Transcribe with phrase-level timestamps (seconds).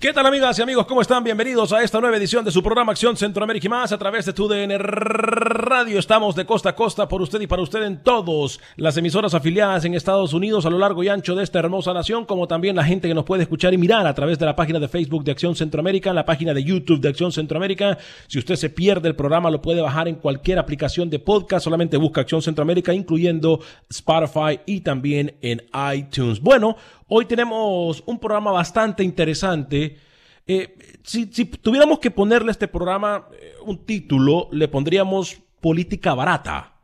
[0.00, 0.86] ¿Qué tal amigas y amigos?
[0.86, 1.22] ¿Cómo están?
[1.22, 4.32] Bienvenidos a esta nueva edición de su programa Acción Centroamérica y más a través de
[4.32, 5.98] TUDN Radio.
[5.98, 9.84] Estamos de costa a costa por usted y para usted en todos las emisoras afiliadas
[9.84, 12.84] en Estados Unidos a lo largo y ancho de esta hermosa nación, como también la
[12.84, 15.32] gente que nos puede escuchar y mirar a través de la página de Facebook de
[15.32, 17.98] Acción Centroamérica, la página de YouTube de Acción Centroamérica.
[18.26, 21.98] Si usted se pierde el programa, lo puede bajar en cualquier aplicación de podcast, solamente
[21.98, 23.60] busca Acción Centroamérica, incluyendo
[23.90, 25.62] Spotify y también en
[25.94, 26.40] iTunes.
[26.40, 26.78] Bueno,
[27.12, 29.98] Hoy tenemos un programa bastante interesante.
[30.46, 36.74] Eh, si, tuviéramos que ponerle a este programa eh, un título, le pondríamos política barata.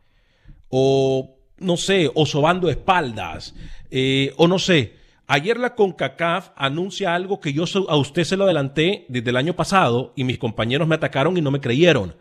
[0.69, 3.55] O, no sé, o sobando espaldas.
[3.89, 4.97] Eh, o no sé.
[5.29, 9.55] Ayer la CONCACAF anuncia algo que yo a usted se lo adelanté desde el año
[9.55, 12.17] pasado y mis compañeros me atacaron y no me creyeron.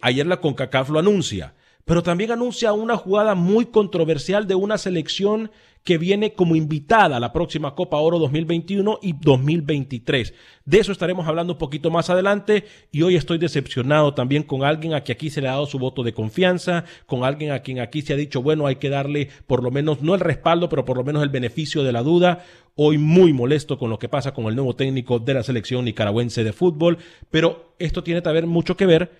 [0.00, 5.50] ayer la CONCACAF lo anuncia pero también anuncia una jugada muy controversial de una selección
[5.84, 10.32] que viene como invitada a la próxima Copa Oro 2021 y 2023.
[10.64, 14.94] De eso estaremos hablando un poquito más adelante y hoy estoy decepcionado también con alguien
[14.94, 17.80] a quien aquí se le ha dado su voto de confianza, con alguien a quien
[17.80, 20.86] aquí se ha dicho, bueno, hay que darle por lo menos, no el respaldo, pero
[20.86, 22.44] por lo menos el beneficio de la duda.
[22.76, 26.44] Hoy muy molesto con lo que pasa con el nuevo técnico de la selección nicaragüense
[26.44, 26.96] de fútbol,
[27.30, 29.12] pero esto tiene también mucho que ver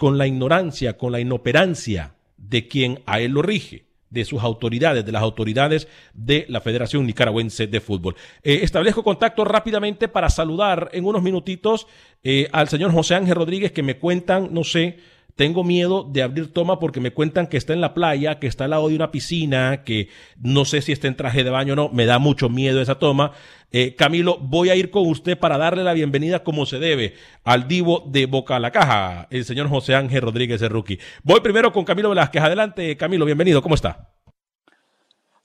[0.00, 5.04] con la ignorancia, con la inoperancia de quien a él lo rige de sus autoridades,
[5.04, 8.16] de las autoridades de la Federación Nicaragüense de Fútbol.
[8.42, 11.86] Eh, establezco contacto rápidamente para saludar en unos minutitos
[12.22, 15.00] eh, al señor José Ángel Rodríguez que me cuentan, no sé,
[15.36, 18.64] tengo miedo de abrir toma porque me cuentan que está en la playa, que está
[18.64, 20.08] al lado de una piscina, que
[20.38, 21.88] no sé si está en traje de baño o no.
[21.90, 23.32] Me da mucho miedo esa toma.
[23.72, 27.14] Eh, Camilo, voy a ir con usted para darle la bienvenida como se debe
[27.44, 30.98] al divo de Boca a la Caja, el señor José Ángel Rodríguez, rookie.
[31.22, 32.42] Voy primero con Camilo Velázquez.
[32.42, 33.62] Adelante, Camilo, bienvenido.
[33.62, 34.10] ¿Cómo está?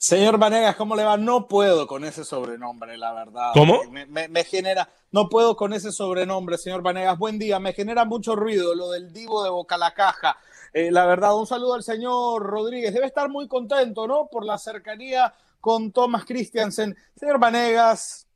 [0.08, 1.18] Señor Vanegas, ¿cómo le va?
[1.18, 3.50] No puedo con ese sobrenombre, la verdad.
[3.56, 3.82] ¿Cómo?
[3.90, 7.18] Me, genera, no puedo con ese sobrenombre, señor Vanegas.
[7.18, 10.38] Buen día, me genera mucho ruido lo del divo de Boca la Caja.
[10.74, 12.94] Eh, la verdad, un saludo al señor Rodríguez.
[12.94, 14.28] Debe estar muy contento, ¿no?
[14.28, 16.96] Por la cercanía con Thomas Christiansen.
[17.16, 18.28] Señor Vanegas,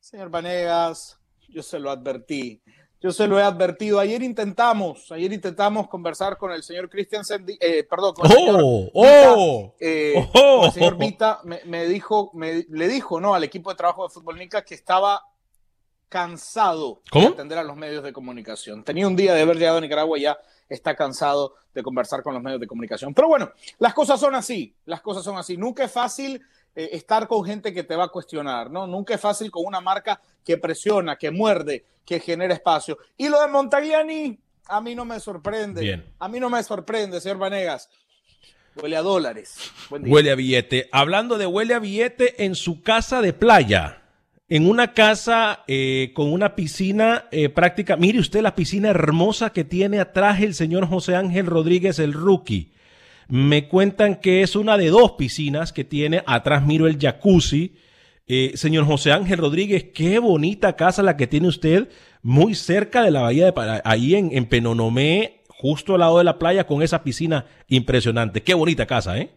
[0.00, 2.60] señor Vanegas, yo se lo advertí.
[3.02, 3.98] Yo se lo he advertido.
[3.98, 8.90] Ayer intentamos, ayer intentamos conversar con el señor Christiansen, eh, perdón, con el señor oh,
[8.94, 10.66] oh, eh, oh.
[10.66, 14.38] el señor Vita me, dijo, me, le dijo, no, al equipo de trabajo de Fútbol
[14.38, 15.26] Nica que estaba
[16.08, 18.84] cansado de atender a los medios de comunicación.
[18.84, 20.38] Tenía un día de haber llegado a Nicaragua y ya
[20.68, 23.14] está cansado de conversar con los medios de comunicación.
[23.14, 25.56] Pero bueno, las cosas son así, las cosas son así.
[25.56, 26.40] Nunca es fácil
[26.74, 28.86] eh, estar con gente que te va a cuestionar, ¿no?
[28.86, 32.98] Nunca es fácil con una marca que presiona, que muerde, que genera espacio.
[33.16, 35.80] Y lo de Montagliani, a mí no me sorprende.
[35.82, 36.04] Bien.
[36.18, 37.90] A mí no me sorprende, señor Vanegas.
[38.74, 39.70] Huele a dólares.
[39.90, 40.88] Huele a billete.
[40.92, 43.98] Hablando de huele a billete en su casa de playa.
[44.48, 47.96] en una casa eh, con una piscina eh, práctica.
[47.96, 52.72] Mire usted la piscina hermosa que tiene atrás el señor José Ángel Rodríguez, el rookie.
[53.28, 56.22] Me cuentan que es una de dos piscinas que tiene.
[56.26, 57.76] Atrás miro el jacuzzi.
[58.26, 61.88] Eh, señor José Ángel Rodríguez, qué bonita casa la que tiene usted,
[62.22, 66.38] muy cerca de la bahía de ahí en, en Penonomé, justo al lado de la
[66.38, 68.42] playa, con esa piscina impresionante.
[68.42, 69.30] Qué bonita casa, ¿eh?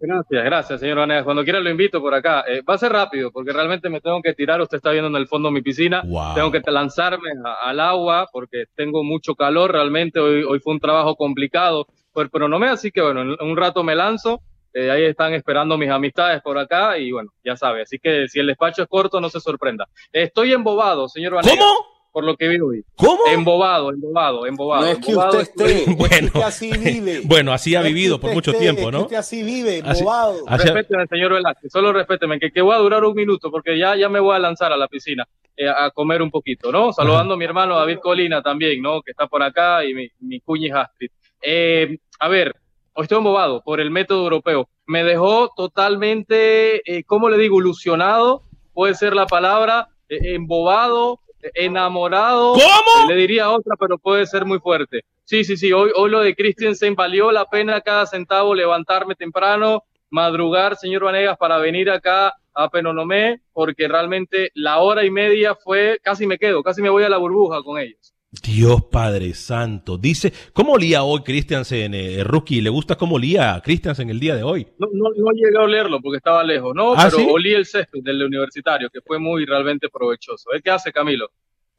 [0.00, 1.24] Gracias, gracias, señor Vanegas.
[1.24, 2.44] Cuando quiera lo invito por acá.
[2.46, 4.60] Eh, va a ser rápido, porque realmente me tengo que tirar.
[4.60, 6.02] Usted está viendo en el fondo mi piscina.
[6.34, 7.30] Tengo que lanzarme
[7.62, 9.72] al agua porque tengo mucho calor.
[9.72, 13.56] Realmente hoy, hoy fue un trabajo complicado pero no me así que bueno, en un
[13.56, 14.40] rato me lanzo.
[14.72, 17.82] Eh, ahí están esperando mis amistades por acá y bueno, ya sabe.
[17.82, 19.86] Así que si el despacho es corto, no se sorprenda.
[20.12, 21.58] Estoy embobado, señor Vanegas.
[21.58, 21.94] ¿Cómo?
[22.14, 22.84] por lo que vi hoy.
[22.94, 23.26] ¿Cómo?
[23.26, 24.84] Embobado, embobado, embobado.
[24.84, 27.22] No es que usted esté, bueno, que así vive.
[27.24, 29.00] Bueno, así ha vivido por mucho tiempo, ¿no?
[29.02, 30.44] Es que así vive, embobado.
[30.46, 33.96] Así, respéteme, señor Velázquez, solo respéteme, que, que voy a durar un minuto porque ya,
[33.96, 35.26] ya me voy a lanzar a la piscina
[35.56, 36.92] eh, a comer un poquito, ¿no?
[36.92, 39.02] Saludando a mi hermano David Colina también, ¿no?
[39.02, 41.10] Que está por acá y mi, mi cuñi Astrid.
[41.42, 42.54] Eh, a ver,
[42.96, 44.68] estoy embobado por el método europeo.
[44.86, 47.58] Me dejó totalmente, eh, ¿cómo le digo?
[47.58, 51.20] Ilusionado, puede ser la palabra, embobado,
[51.54, 52.52] enamorado.
[52.52, 53.08] ¿Cómo?
[53.08, 55.04] Le diría otra, pero puede ser muy fuerte.
[55.24, 55.72] Sí, sí, sí.
[55.72, 61.36] Hoy, hoy lo de Christensen valió la pena cada centavo levantarme temprano, madrugar, señor Vanegas,
[61.38, 66.62] para venir acá a Penonomé, porque realmente la hora y media fue, casi me quedo,
[66.62, 68.13] casi me voy a la burbuja con ellos.
[68.42, 69.98] Dios Padre Santo.
[69.98, 72.60] Dice, ¿cómo olía hoy Christiansen, eh, rookie?
[72.60, 74.66] ¿Le gusta cómo olía Christiansen el día de hoy?
[74.78, 76.94] No, no, no llegué a olerlo porque estaba lejos, ¿no?
[76.94, 80.52] ¿Ah, pero olí el césped del universitario, que fue muy realmente provechoso.
[80.54, 80.60] ¿Eh?
[80.62, 81.30] ¿Qué hace Camilo?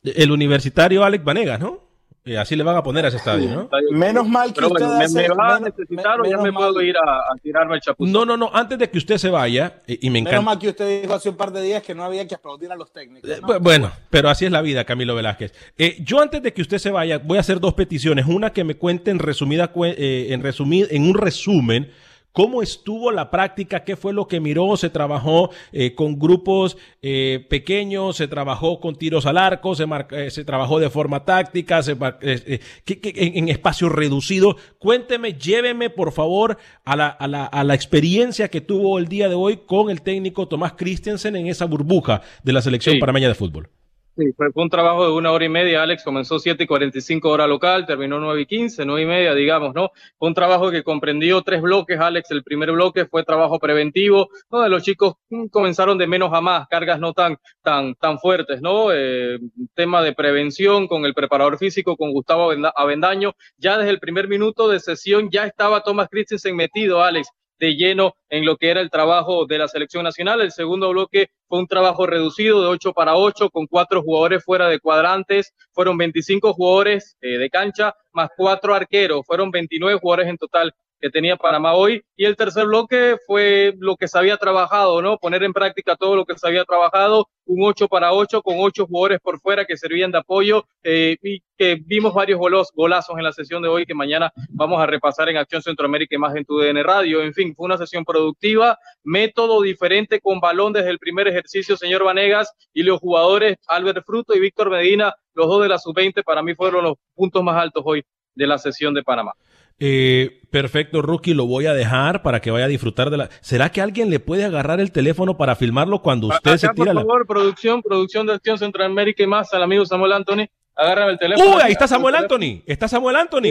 [0.04, 1.85] El universitario Alex Vanegas, ¿no?
[2.28, 3.70] Eh, así le van a poner a ese estadio, ¿no?
[3.92, 7.76] Menos mal que usted me, va a necesitar o ya me puedo ir a, tirarme
[7.76, 8.12] el chapuzón.
[8.12, 10.32] No, no, no, antes de que usted se vaya, y me encanta.
[10.40, 12.72] Menos mal que usted dijo hace un par de días que no había que aplaudir
[12.72, 13.30] a los técnicos.
[13.30, 15.54] Eh, bueno, pero así es la vida, Camilo Velázquez.
[15.78, 18.26] Eh, yo antes de que usted se vaya, voy a hacer dos peticiones.
[18.26, 21.92] Una que me cuente en resumida, en, resumir, en un resumen
[22.36, 23.86] ¿Cómo estuvo la práctica?
[23.86, 24.76] ¿Qué fue lo que miró?
[24.76, 28.18] ¿Se trabajó eh, con grupos eh, pequeños?
[28.18, 29.74] ¿Se trabajó con tiros al arco?
[29.74, 31.82] ¿Se, eh, se trabajó de forma táctica?
[31.82, 34.58] Se en, en, espacio reducido?
[34.80, 39.30] Cuénteme, lléveme por favor a la, a, la, a la experiencia que tuvo el día
[39.30, 43.36] de hoy con el técnico Tomás Christensen en esa burbuja de la selección parameña de
[43.36, 43.70] fútbol.
[44.18, 46.02] Sí, fue, un trabajo de una hora y media, Alex.
[46.06, 49.92] Comenzó 7 y 45 hora local, terminó 9 y 15, 9 y media, digamos, ¿no?
[50.18, 52.32] Fue un trabajo que comprendió tres bloques, Alex.
[52.32, 56.66] El primer bloque fue trabajo preventivo, donde los chicos mm, comenzaron de menos a más,
[56.70, 58.94] cargas no tan, tan, tan fuertes, ¿no?
[58.94, 59.38] Eh,
[59.74, 63.34] tema de prevención con el preparador físico, con Gustavo Avendaño.
[63.58, 67.28] Ya desde el primer minuto de sesión ya estaba Thomas Christensen metido, Alex
[67.60, 70.42] de lleno en lo que era el trabajo de la selección nacional.
[70.42, 74.68] El segundo bloque fue un trabajo reducido de 8 para 8 con cuatro jugadores fuera
[74.68, 75.54] de cuadrantes.
[75.72, 79.22] Fueron 25 jugadores eh, de cancha más cuatro arqueros.
[79.26, 80.74] Fueron 29 jugadores en total
[81.06, 82.02] que tenía Panamá hoy.
[82.18, 85.20] Y el tercer bloque fue lo que se había trabajado, ¿no?
[85.20, 88.88] Poner en práctica todo lo que se había trabajado, un 8 para 8 con ocho
[88.88, 93.24] jugadores por fuera que servían de apoyo eh, y que vimos varios golos, golazos en
[93.24, 96.44] la sesión de hoy que mañana vamos a repasar en Acción Centroamérica y más en
[96.44, 97.22] tu Radio.
[97.22, 102.04] En fin, fue una sesión productiva, método diferente con balón desde el primer ejercicio, señor
[102.04, 106.42] Vanegas, y los jugadores Albert Fruto y Víctor Medina, los dos de la sub-20, para
[106.42, 109.34] mí fueron los puntos más altos hoy de la sesión de Panamá.
[109.80, 113.30] Eh, perfecto, Rookie, lo voy a dejar para que vaya a disfrutar de la.
[113.42, 117.02] ¿Será que alguien le puede agarrar el teléfono para filmarlo cuando usted se tira por
[117.02, 120.48] favor, producción, producción de Acción Centroamérica y más al amigo Samuel Anthony.
[120.76, 121.56] Agárrame el teléfono.
[121.56, 122.62] Uy, ahí está Samuel Anthony.
[122.66, 123.42] Está Samuel Anthony.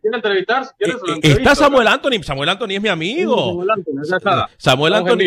[0.00, 0.64] ¿Quiere entrevistar?
[0.78, 0.90] Eh,
[1.22, 2.22] eh, está Samuel Anthony.
[2.22, 3.64] Samuel Anthony es mi amigo.
[4.58, 5.24] Samuel Anthony,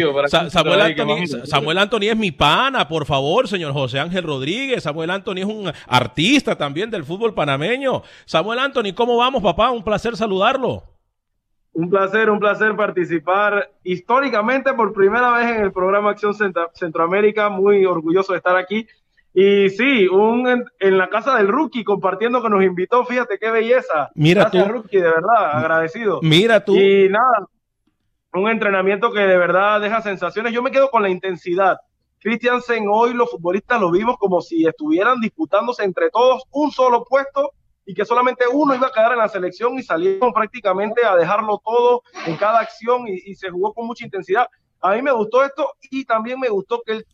[0.52, 4.84] Samuel Anthony, Samuel Anthony es mi pana, por favor, señor José Ángel Rodríguez.
[4.84, 8.04] Samuel Anthony es un artista también del fútbol panameño.
[8.26, 9.72] Samuel Anthony, ¿cómo vamos, papá?
[9.72, 10.84] Un placer saludarlo.
[11.74, 16.34] Un placer, un placer participar históricamente por primera vez en el programa Acción
[16.74, 17.50] Centroamérica.
[17.50, 18.88] Muy orgulloso de estar aquí
[19.38, 24.10] y sí, un en, la casa del rookie compartiendo que nos invitó, fíjate qué belleza.
[24.16, 26.20] Mira Gracias, rookie, de verdad, agradecido.
[26.22, 26.74] Mira tú.
[26.74, 27.46] Y nada,
[28.32, 30.54] un entrenamiento que de verdad deja sensaciones.
[30.54, 31.76] Yo me quedo con la intensidad.
[32.22, 37.52] Christiansen, hoy los futbolistas lo vimos como si estuvieran disputándose entre todos un solo puesto
[37.86, 41.62] y que solamente uno iba a quedar en la selección y salieron prácticamente a dejarlo
[41.62, 44.48] todo en cada acción y, y se jugó con mucha intensidad.
[44.80, 47.06] A mí me gustó esto y también me gustó que el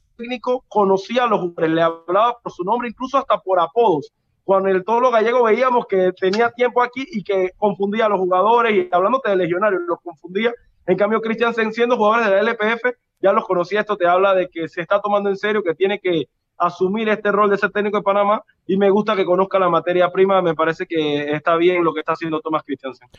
[0.67, 4.11] conocía a los jugadores, le hablaba por su nombre, incluso hasta por apodos.
[4.43, 8.19] Cuando el todo lo gallego veíamos que tenía tiempo aquí y que confundía a los
[8.19, 10.53] jugadores, y hablando de legionarios, los confundía.
[10.87, 14.49] En cambio, Christiansen, siendo jugadores de la LPF, ya los conocía, esto te habla de
[14.49, 16.27] que se está tomando en serio, que tiene que
[16.61, 20.11] asumir este rol de ser técnico de Panamá y me gusta que conozca la materia
[20.11, 23.09] prima, me parece que está bien lo que está haciendo Tomás Christiansen.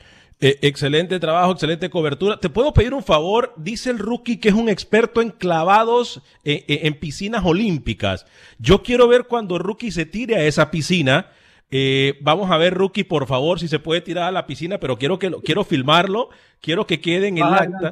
[0.41, 2.39] Eh, excelente trabajo, excelente cobertura.
[2.39, 3.53] ¿Te puedo pedir un favor?
[3.57, 8.27] Dice el rookie que es un experto en clavados eh, eh, en piscinas olímpicas.
[8.59, 11.31] Yo quiero ver cuando rookie se tire a esa piscina
[11.75, 14.99] eh, vamos a ver, Rookie, por favor, si se puede tirar a la piscina, pero
[14.99, 16.29] quiero que lo, quiero filmarlo,
[16.61, 17.91] quiero que quede en el ah, acta.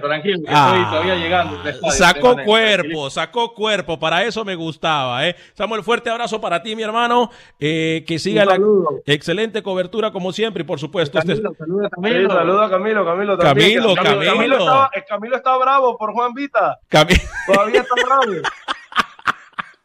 [0.00, 1.60] Tranquilo, que estoy todavía llegando.
[1.90, 5.26] Sacó cuerpo, sacó cuerpo, para eso me gustaba.
[5.26, 5.34] ¿eh?
[5.54, 7.28] Samuel, fuerte abrazo para ti, mi hermano.
[7.58, 8.60] Eh, que siga la
[9.06, 11.18] excelente cobertura como siempre y por supuesto.
[11.18, 11.64] Camilo, este...
[11.64, 12.30] saluda, Camilo.
[12.30, 13.82] saluda a Camilo, Camilo también.
[13.82, 14.32] Camilo, Camilo.
[14.32, 16.78] Camilo, estaba, Camilo está bravo por Juan Vita.
[16.86, 17.20] Camilo.
[17.52, 18.32] Todavía está bravo.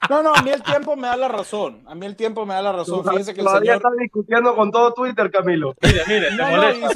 [0.09, 1.81] No, no, a mí el tiempo me da la razón.
[1.85, 3.03] A mí el tiempo me da la razón.
[3.07, 3.75] Fíjese que el señor...
[3.75, 5.75] está discutiendo con todo Twitter, Camilo.
[5.81, 6.89] Mire, mire, no, no,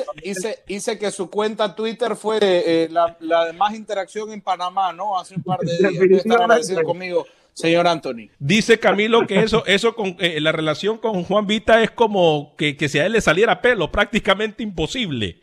[0.67, 5.19] hice, que su cuenta Twitter fue eh, la, la, de más interacción en Panamá, ¿no?
[5.19, 6.25] Hace un par de días.
[6.25, 8.29] Estar agradecido conmigo, señor Anthony.
[8.39, 12.75] Dice Camilo que eso, eso con eh, la relación con Juan Vita es como que,
[12.75, 15.41] que si a él le saliera pelo, prácticamente imposible.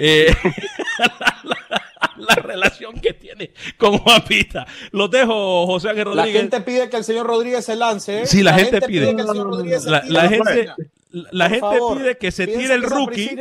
[0.00, 0.32] Eh,
[1.42, 1.57] la
[2.42, 4.66] relación que tiene con Juanpita.
[4.92, 6.34] Los dejo, José Ángel Rodríguez.
[6.34, 8.22] La gente pide que el señor Rodríguez se lance.
[8.22, 8.26] ¿eh?
[8.26, 9.14] Sí, la, gente, pide.
[9.14, 10.68] que el señor Rodríguez la, la gente,
[11.10, 13.36] la gente pide que se tire el rookie.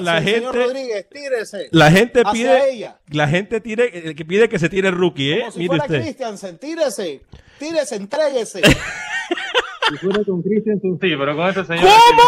[0.00, 1.68] la gente, Rodríguez, tírese.
[1.70, 5.40] La gente pide, la gente tire, eh, que pide que se tire el rookie, ¿eh?
[5.40, 6.00] Como si Mire fuera usted.
[6.02, 7.22] Christiansen, tírese,
[7.58, 8.62] tírese, entréguese.
[9.88, 11.84] si fuera con Christiansen, sí, pero con este señor.
[11.84, 12.22] ¿Cómo?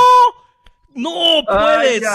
[0.96, 2.08] No puede ser.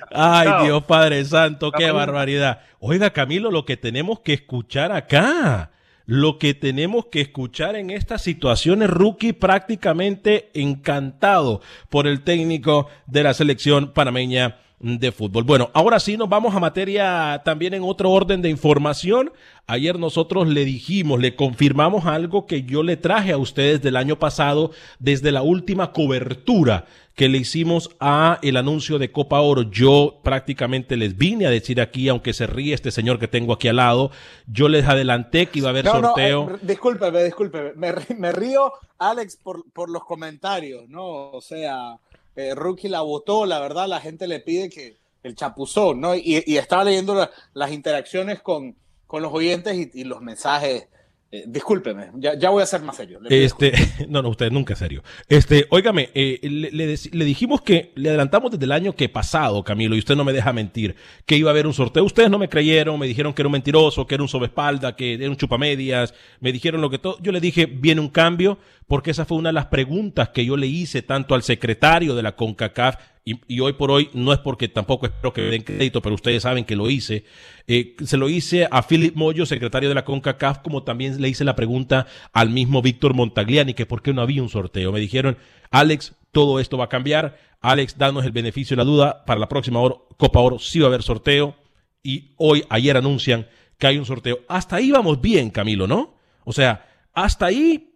[0.10, 2.60] Ay, Dios Padre Santo, qué barbaridad.
[2.80, 5.70] Oiga, Camilo, lo que tenemos que escuchar acá,
[6.06, 13.22] lo que tenemos que escuchar en estas situaciones, rookie prácticamente encantado por el técnico de
[13.22, 15.44] la selección panameña de fútbol.
[15.44, 19.32] Bueno, ahora sí nos vamos a materia también en otro orden de información.
[19.68, 24.18] Ayer nosotros le dijimos, le confirmamos algo que yo le traje a ustedes del año
[24.18, 29.62] pasado desde la última cobertura que le hicimos a el anuncio de Copa Oro.
[29.62, 33.68] Yo prácticamente les vine a decir aquí, aunque se ríe este señor que tengo aquí
[33.68, 34.10] al lado,
[34.46, 36.46] yo les adelanté que iba a haber sorteo.
[36.48, 37.72] No, eh, discúlpeme, discúlpeme.
[37.74, 41.30] Me, me río, Alex, por, por los comentarios, ¿no?
[41.30, 41.98] O sea
[42.34, 46.14] eh, Rookie la votó, la verdad, la gente le pide que el chapuzón, ¿no?
[46.14, 48.74] Y, estaba leyendo las interacciones con,
[49.06, 50.88] con los oyentes y, los mensajes
[51.34, 53.18] eh, discúlpeme, ya, voy a ser más serio.
[53.30, 53.72] Este,
[54.08, 55.02] no, no, usted nunca es serio.
[55.30, 60.00] Este, óigame, eh, le, dijimos que le adelantamos desde el año que pasado, Camilo, y
[60.00, 62.04] usted no me deja mentir, que iba a haber un sorteo.
[62.04, 65.14] Ustedes no me creyeron, me dijeron que era un mentiroso, que era un sobespalda, que
[65.14, 67.16] era un chupamedias, me dijeron lo que todo.
[67.22, 70.58] Yo le dije, viene un cambio, porque esa fue una de las preguntas que yo
[70.58, 74.68] le hice tanto al secretario de la CONCACAF y, hoy por hoy no es porque
[74.68, 77.24] tampoco espero que me den crédito, pero ustedes saben que lo hice.
[77.68, 81.44] Eh, se lo hice a Philip Moyo, secretario de la CONCACAF, como también le hice
[81.44, 84.90] la pregunta al mismo Víctor Montagliani, que por qué no había un sorteo.
[84.90, 85.38] Me dijeron,
[85.70, 87.38] Alex, todo esto va a cambiar.
[87.60, 89.24] Alex, danos el beneficio de la duda.
[89.24, 89.78] Para la próxima
[90.16, 91.54] Copa Oro sí va a haber sorteo.
[92.02, 93.46] Y hoy, ayer anuncian
[93.78, 94.40] que hay un sorteo.
[94.48, 96.16] Hasta ahí vamos bien, Camilo, ¿no?
[96.44, 97.94] O sea, hasta ahí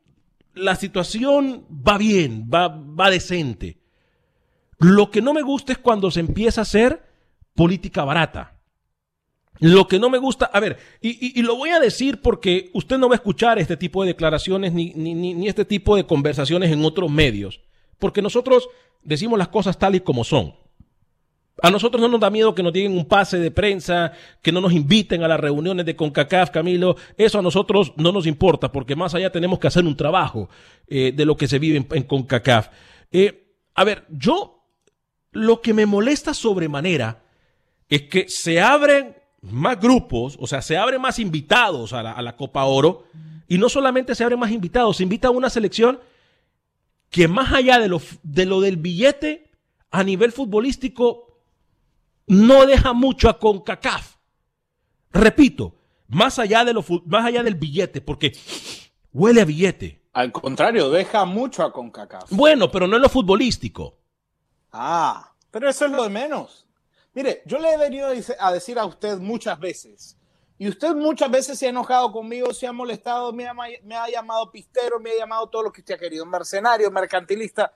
[0.55, 3.86] la situación va bien, va, va decente.
[4.79, 7.03] Lo que no me gusta es cuando se empieza a hacer
[7.55, 8.57] política barata.
[9.59, 13.09] Lo que no me gusta, a ver, y, lo voy a decir porque usted no
[13.09, 16.85] va a escuchar este tipo de declaraciones ni, ni, ni, este tipo de conversaciones en
[16.85, 17.61] otros medios,
[17.99, 18.69] porque nosotros
[19.03, 20.55] decimos las cosas tal y como son.
[21.63, 24.61] A nosotros no nos da miedo que nos digan un pase de prensa, que no
[24.61, 26.97] nos inviten a las reuniones de CONCACAF, Camilo.
[27.17, 30.51] Eso a nosotros no nos importa, porque más allá tenemos que hacer un trabajo
[30.87, 32.69] eh, de lo que se vive en, CONCACAF.
[33.11, 34.56] Eh, a ver, yo
[35.37, 37.23] lo que me molesta sobremanera
[37.89, 42.65] es que se abren más grupos, o sea, se abren más invitados a la, Copa
[42.65, 43.05] Oro,
[43.47, 46.01] y no solamente se abren más invitados, se invita a una selección
[47.11, 49.51] que más allá de lo, de lo del billete
[49.91, 51.41] a nivel futbolístico
[52.27, 54.17] no deja mucho a CONCACAF.
[55.13, 55.77] Repito,
[56.09, 58.33] más allá, de lo, más allá del billete, porque
[59.13, 60.03] huele a billete.
[60.13, 62.33] Al contrario, deja mucho a CONCACAF.
[62.33, 63.96] Bueno, pero no en lo futbolístico.
[64.79, 66.67] Ah, pero eso es lo de menos.
[67.15, 70.17] Mire, yo le he venido a decir a usted muchas veces,
[70.59, 74.99] y usted muchas veces se ha enojado conmigo, se ha molestado, me ha, llamado pistero,
[75.01, 77.73] me ha llamado todo lo que usted ha querido, mercenario, mercantilista.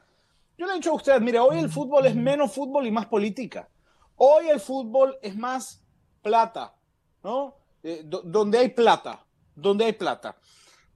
[0.57, 3.07] Yo le he dicho a usted, mire, hoy el fútbol es menos fútbol y más
[3.07, 3.69] política.
[4.17, 5.83] Hoy el fútbol es más
[6.23, 6.75] plata,
[7.23, 7.57] ¿no?
[7.83, 10.37] Eh, donde hay plata, donde hay plata.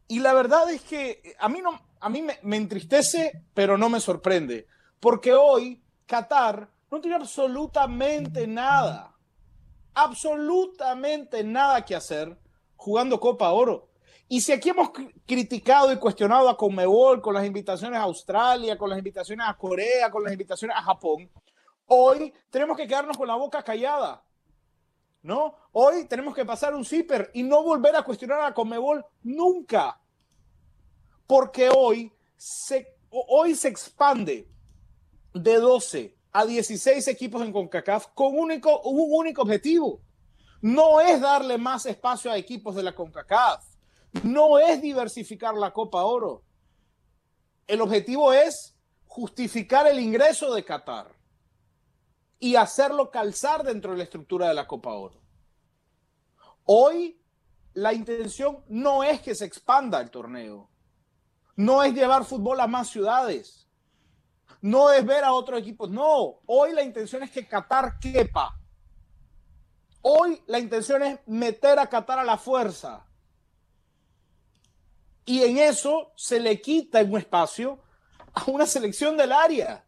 [0.08, 4.00] Y la verdad es que a mí, no, a mí me entristece, pero no me
[4.00, 4.66] sorprende,
[5.00, 9.16] porque hoy Qatar no tiene absolutamente nada,
[9.94, 12.38] absolutamente nada que hacer
[12.76, 13.88] jugando Copa Oro.
[14.28, 14.90] Y si aquí hemos
[15.26, 20.10] criticado y cuestionado a Conmebol con las invitaciones a Australia, con las invitaciones a Corea,
[20.10, 21.30] con las invitaciones a Japón,
[21.86, 24.24] hoy tenemos que quedarnos con la boca callada.
[25.22, 25.54] ¿No?
[25.72, 29.98] Hoy tenemos que pasar un zipper y no volver a cuestionar a Conmebol nunca.
[31.26, 34.53] Porque hoy se, hoy se expande
[35.34, 40.00] de 12 a 16 equipos en CONCACAF con único, un único objetivo.
[40.62, 43.74] No es darle más espacio a equipos de la CONCACAF
[44.22, 46.44] no es diversificar la Copa Oro.
[47.66, 48.76] El objetivo es
[49.06, 51.14] justificar el ingreso de Qatar
[52.38, 55.20] y hacerlo calzar dentro de la estructura de la Copa Oro.
[56.64, 57.20] Hoy
[57.72, 60.70] la intención no es que se expanda el torneo,
[61.56, 63.63] no es llevar fútbol a más ciudades,
[64.64, 68.58] no es ver a otros equipos, no, hoy la intención es que Qatar quepa.
[70.00, 73.04] Hoy la intención es meter a Qatar a la fuerza
[75.26, 77.78] y en eso se le quita un espacio
[78.32, 79.84] a una selección del área.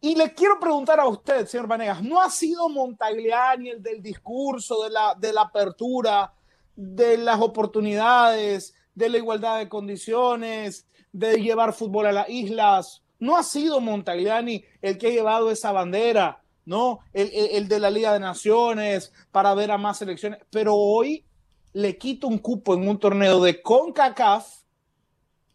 [0.00, 4.88] Y le quiero preguntar a usted, señor Vanegas, ¿no ha sido Montagliani el del discurso,
[5.20, 6.34] de la apertura,
[6.74, 13.04] de las oportunidades, de la igualdad de condiciones, de llevar fútbol a las islas?
[13.18, 17.00] ¿No ha sido Montagliani el que ha llevado esa bandera, no?
[17.12, 20.38] El, el de la Liga de Naciones para ver a más selecciones.
[20.50, 21.24] Pero hoy
[21.72, 24.46] le quito un cupo en un torneo de CONCACAF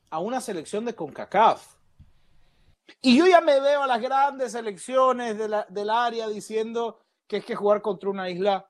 [0.09, 1.73] a una selección de CONCACAF.
[3.01, 7.55] Y yo ya me veo a las grandes selecciones del área diciendo que es que
[7.55, 8.69] jugar contra una isla,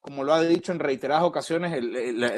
[0.00, 1.82] como lo ha dicho en reiteradas ocasiones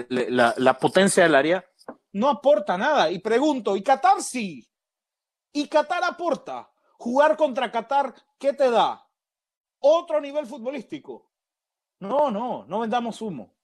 [0.09, 1.65] la, la potencia del área,
[2.13, 3.11] no aporta nada.
[3.11, 4.67] Y pregunto, ¿y Qatar sí?
[5.57, 6.69] ¿Y Qatar aporta?
[6.99, 9.09] Jugar contra Qatar, ¿qué te da?
[9.79, 11.31] ¿Otro nivel futbolístico?
[11.99, 13.55] No, no, no vendamos humo.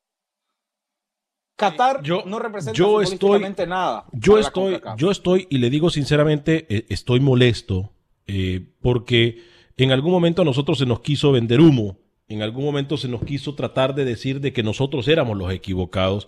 [1.54, 4.06] Qatar yo, no representa yo estoy, nada.
[4.12, 7.92] Yo estoy, yo estoy, y le digo sinceramente, eh, estoy molesto
[8.26, 9.42] eh, porque
[9.76, 13.22] en algún momento a nosotros se nos quiso vender humo, en algún momento se nos
[13.22, 16.26] quiso tratar de decir de que nosotros éramos los equivocados.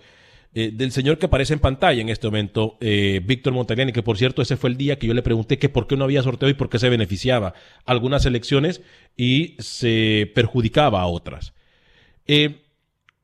[0.55, 4.41] Eh, del señor que aparece en pantalla en este momento, Víctor Montagliani, que por cierto
[4.41, 6.55] ese fue el día que yo le pregunté que por qué no había sorteo y
[6.55, 8.81] por qué se beneficiaba algunas elecciones
[9.17, 11.55] y se perjudicaba a otras.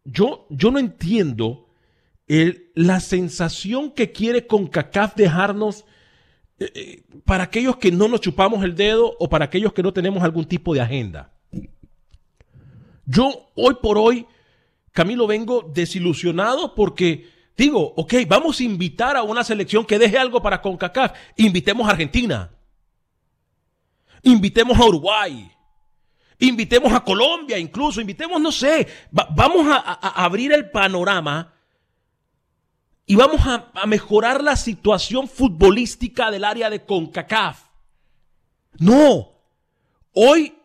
[0.05, 1.69] yo, yo no entiendo
[2.75, 5.85] la sensación que quiere CONCACAF dejarnos
[6.61, 9.93] eh, eh, para aquellos que no nos chupamos el dedo o para aquellos que no
[9.93, 11.33] tenemos algún tipo de agenda.
[13.07, 14.27] Yo hoy por hoy,
[15.01, 20.43] Camilo, vengo desilusionado porque digo, ok, vamos a invitar a una selección que deje algo
[20.43, 21.17] para CONCACAF.
[21.39, 22.51] Invitemos a Argentina.
[24.23, 25.51] Invitemos a Uruguay.
[26.39, 28.03] Invitemos a Colombia incluso.
[28.03, 31.55] Invitemos, no sé, vamos a abrir el panorama
[33.07, 37.59] y vamos a, mejorar la situación futbolística del área de CONCACAF.
[38.79, 39.33] No,
[40.13, 40.60] hoy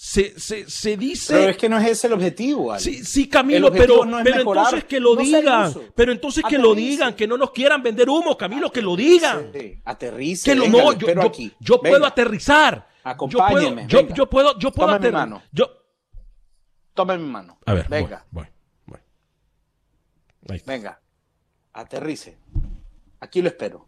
[0.00, 1.34] se, dice.
[1.34, 2.78] Pero es que no es ese el objetivo.
[2.78, 5.74] Sí, sí, Camilo, pero, entonces que lo digan.
[5.94, 9.50] Pero entonces que lo digan, que no nos quieran vender humo, Camilo, que lo digan.
[9.84, 10.50] Aterrice.
[10.50, 11.52] Que no, yo, aquí.
[11.58, 12.86] yo puedo aterrizar.
[13.02, 13.86] Acompáñeme.
[13.88, 15.28] Yo puedo, yo, puedo, yo puedo aterrizar.
[15.28, 15.42] mano.
[15.50, 15.68] Yo...
[16.94, 17.58] Tome mi mano.
[17.64, 18.24] A ver, venga.
[18.30, 18.46] Voy,
[18.86, 21.00] voy, venga
[21.72, 22.36] aterrice.
[23.20, 23.87] Aquí lo espero.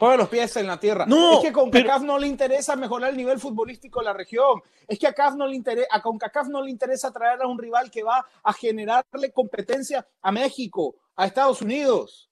[0.00, 1.04] Ponga los pies en la tierra.
[1.04, 4.62] No, es que con CACAF no le interesa mejorar el nivel futbolístico de la región.
[4.88, 7.58] Es que a, CAF no le interesa, a CONCACAF no le interesa traer a un
[7.58, 12.30] rival que va a generarle competencia a México, a Estados Unidos.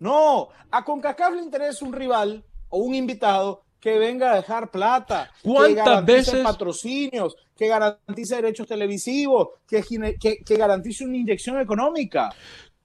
[0.00, 5.30] No, a CONCACAF le interesa un rival o un invitado que venga a dejar plata,
[5.44, 9.84] que garantice patrocinios, que garantice derechos televisivos, que,
[10.18, 12.34] que, que garantice una inyección económica.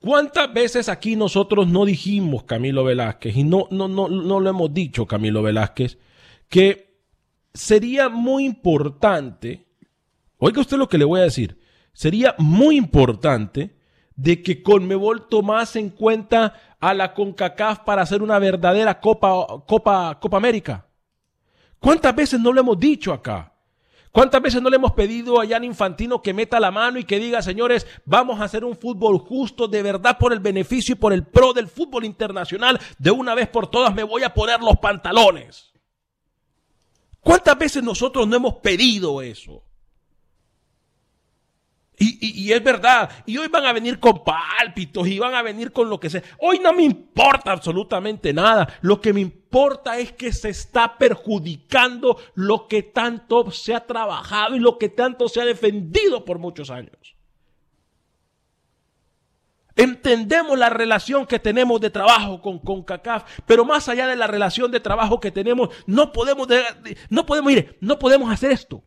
[0.05, 4.71] ¿Cuántas veces aquí nosotros no dijimos, Camilo Velázquez, y no, no, no, no lo hemos
[4.71, 5.97] dicho, Camilo Velázquez,
[6.47, 6.99] que
[7.55, 9.65] sería muy importante,
[10.37, 11.57] oiga usted lo que le voy a decir,
[11.91, 13.79] sería muy importante
[14.15, 20.19] de que Conmebol tomase en cuenta a la CONCACAF para hacer una verdadera Copa, Copa,
[20.21, 20.85] Copa América.
[21.79, 23.54] ¿Cuántas veces no lo hemos dicho acá?
[24.15, 27.19] ¿Cuántas veces no le hemos pedido a Jan Infantino que meta la mano y que
[27.19, 31.11] diga, señores, vamos a hacer un fútbol justo de verdad por el beneficio y por
[31.11, 32.79] el pro del fútbol internacional?
[32.97, 35.73] De una vez por todas me voy a poner los pantalones.
[37.19, 39.61] ¿Cuántas veces nosotros no hemos pedido eso?
[41.97, 45.73] Y, y, es verdad, y hoy van a venir con pálpitos y van a venir
[45.73, 46.23] con lo que sea.
[46.39, 48.79] Hoy no me importa absolutamente nada.
[48.79, 53.85] Lo que me importa importa es que se está perjudicando lo que tanto se ha
[53.85, 57.15] trabajado y lo que tanto se ha defendido por muchos años.
[59.77, 64.27] Entendemos la relación que tenemos de trabajo con, con CACAF, pero más allá de la
[64.27, 66.49] relación de trabajo que tenemos, no podemos,
[67.09, 68.83] no podemos, ir, no podemos hacer esto.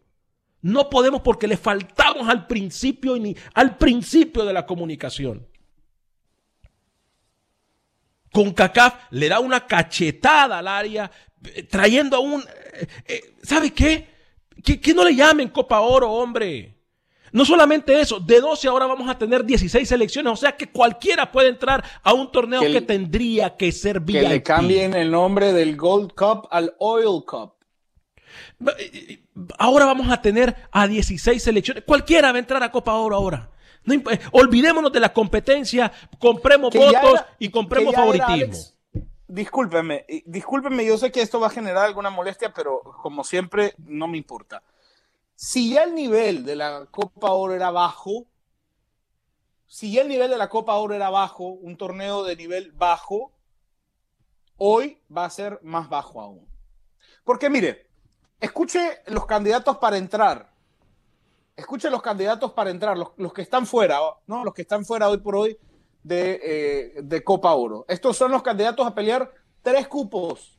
[0.60, 3.14] No podemos porque le faltamos al principio
[3.54, 5.46] al principio de la comunicación.
[8.32, 11.10] Con CACAF le da una cachetada al área,
[11.44, 12.42] eh, trayendo a un...
[12.42, 14.08] Eh, eh, ¿Sabe qué?
[14.62, 16.78] Que, que no le llamen Copa Oro, hombre.
[17.32, 21.30] No solamente eso, de 12 ahora vamos a tener 16 selecciones, o sea que cualquiera
[21.30, 24.20] puede entrar a un torneo que, tendría que ser VIP.
[24.20, 27.54] Que le cambien el nombre del Gold Cup al Oil Cup.
[29.58, 31.84] Ahora vamos a tener a 16 selecciones.
[31.84, 33.50] Cualquiera va a entrar a Copa Oro ahora.
[34.32, 38.54] Olvidémonos de la competencia, compremos votos y compremos favoritismo.
[39.26, 44.08] discúlpeme, discúlpeme, yo sé que esto va a generar alguna molestia, pero como siempre, no
[44.08, 44.62] me importa.
[45.34, 48.26] Si ya el nivel de la Copa Oro era bajo,
[49.66, 53.32] si ya el nivel de la Copa Oro era bajo, un torneo de nivel bajo,
[54.56, 56.48] hoy va a ser más bajo aún.
[57.22, 57.86] Porque mire,
[58.40, 60.50] escuche los candidatos para entrar.
[61.58, 64.44] Escuche los candidatos para entrar, los, que están fuera, ¿no?
[64.44, 65.58] Los que están fuera hoy por hoy
[66.04, 67.84] de, eh, de Copa Oro.
[67.88, 69.28] Estos son los candidatos a pelear
[69.60, 70.56] tres cupos.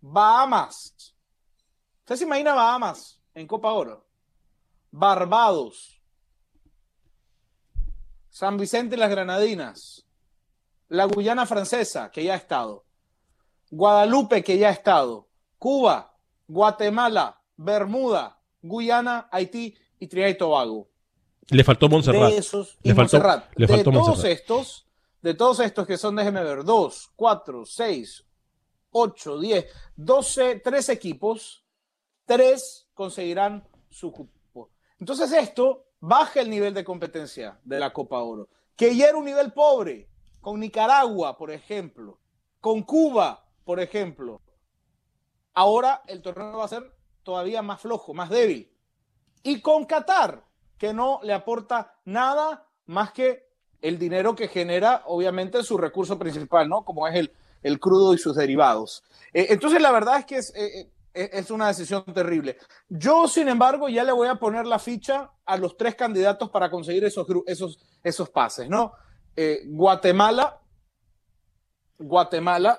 [0.00, 1.16] Bahamas.
[2.02, 3.20] ¿Usted se imagina Bahamas?
[3.34, 4.06] en Copa Oro.
[4.92, 6.00] Barbados.
[8.30, 10.06] San Vicente y las Granadinas.
[10.86, 12.84] La Guyana Francesa, que ya ha estado.
[13.72, 15.26] Guadalupe, que ya ha estado.
[15.58, 20.88] Cuba, Guatemala, Bermuda, Guyana, Haití y Trinidad y Tobago.
[21.50, 22.30] Le faltó Montserrat.
[22.30, 23.18] De esos, le faltó,
[23.56, 24.86] de todos estos,
[25.20, 28.24] de todos estos que son, déjeme ver, 2, 4, 6,
[28.90, 31.64] 8, 10, 12, 3 equipos,
[32.24, 34.70] 3 conseguirán su cupo.
[34.98, 39.26] Entonces esto baja el nivel de competencia de la Copa Oro, que ya era un
[39.26, 40.08] nivel pobre,
[40.40, 42.18] con Nicaragua, por ejemplo,
[42.60, 44.40] con Cuba, por ejemplo.
[45.52, 46.93] Ahora el torneo va a ser
[47.24, 48.70] todavía más flojo, más débil.
[49.42, 50.44] Y con Qatar,
[50.78, 53.48] que no le aporta nada más que
[53.82, 56.84] el dinero que genera, obviamente, su recurso principal, ¿no?
[56.84, 57.32] Como es el,
[57.62, 59.02] el crudo y sus derivados.
[59.32, 62.56] Eh, entonces, la verdad es que es, eh, eh, es una decisión terrible.
[62.88, 66.70] Yo, sin embargo, ya le voy a poner la ficha a los tres candidatos para
[66.70, 68.92] conseguir esos, esos, esos pases, ¿no?
[69.66, 70.60] Guatemala,
[71.98, 72.78] Guatemala,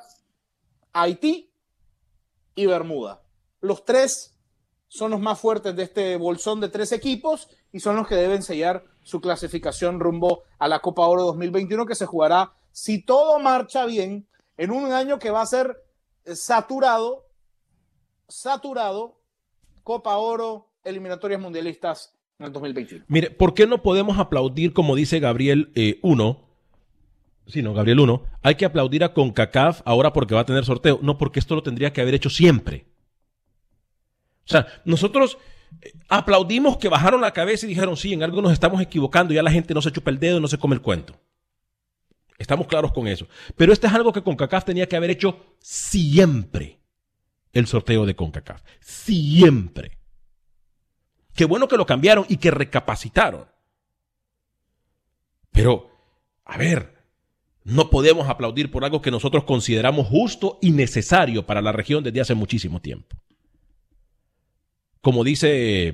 [0.94, 1.52] Haití
[2.56, 3.22] y Bermuda.
[3.60, 4.35] Los tres
[4.96, 8.42] son los más fuertes de este bolsón de tres equipos y son los que deben
[8.42, 13.86] sellar su clasificación rumbo a la Copa Oro 2021 que se jugará, si todo marcha
[13.86, 14.26] bien,
[14.58, 15.84] en un año que va a ser
[16.34, 17.26] saturado
[18.30, 19.20] saturado
[19.84, 23.06] Copa Oro, eliminatorias mundialistas en el 2021.
[23.10, 26.30] Mire, ¿por qué no podemos aplaudir, como dice Gabriel 1?
[26.30, 28.24] Eh, sí, no, Gabriel 1.
[28.44, 31.00] Hay que aplaudir a CONCACAF ahora porque va a tener sorteo.
[31.02, 32.88] No, porque esto lo tendría que haber hecho siempre.
[34.46, 35.38] O sea, nosotros
[35.82, 39.44] eh, aplaudimos que bajaron la cabeza y dijeron, sí, en algo nos estamos equivocando, ya
[39.44, 41.20] la gente no se chupa el dedo, no se come el cuento.
[42.38, 43.28] Estamos claros con eso.
[43.56, 46.80] Pero esto es algo que CONCACAF tenía que haber hecho siempre
[47.54, 48.62] el sorteo de CONCACAF.
[48.82, 49.98] Siempre.
[51.34, 53.48] Qué bueno que lo cambiaron y que recapacitaron.
[55.52, 55.90] Pero,
[56.44, 56.94] a ver,
[57.64, 62.22] no podemos aplaudir por algo que nosotros consideramos justo y necesario para la región desde
[62.22, 63.16] hace muchísimo tiempo.
[65.06, 65.94] Como dice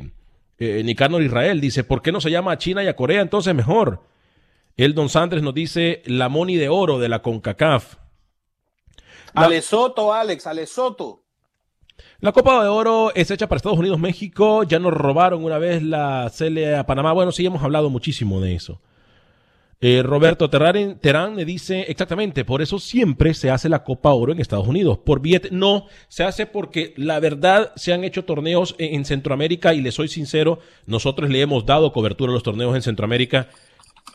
[0.58, 3.54] eh, Nicanor Israel, dice, ¿por qué no se llama a China y a Corea entonces
[3.54, 4.04] mejor?
[4.78, 7.96] El Don Sandres nos dice la moni de oro de la CONCACAF.
[9.34, 9.62] La...
[9.62, 11.26] Soto, Alex, Soto.
[12.22, 14.64] La Copa de Oro es hecha para Estados Unidos, México.
[14.64, 17.12] Ya nos robaron una vez la Cele a Panamá.
[17.12, 18.80] Bueno, sí, hemos hablado muchísimo de eso.
[19.84, 24.40] Eh, Roberto Terán me dice exactamente, por eso siempre se hace la Copa Oro en
[24.40, 25.00] Estados Unidos.
[25.00, 29.82] Por Viet, no, se hace porque la verdad se han hecho torneos en, Centroamérica y
[29.82, 33.50] le soy sincero, nosotros le hemos dado cobertura a los torneos en Centroamérica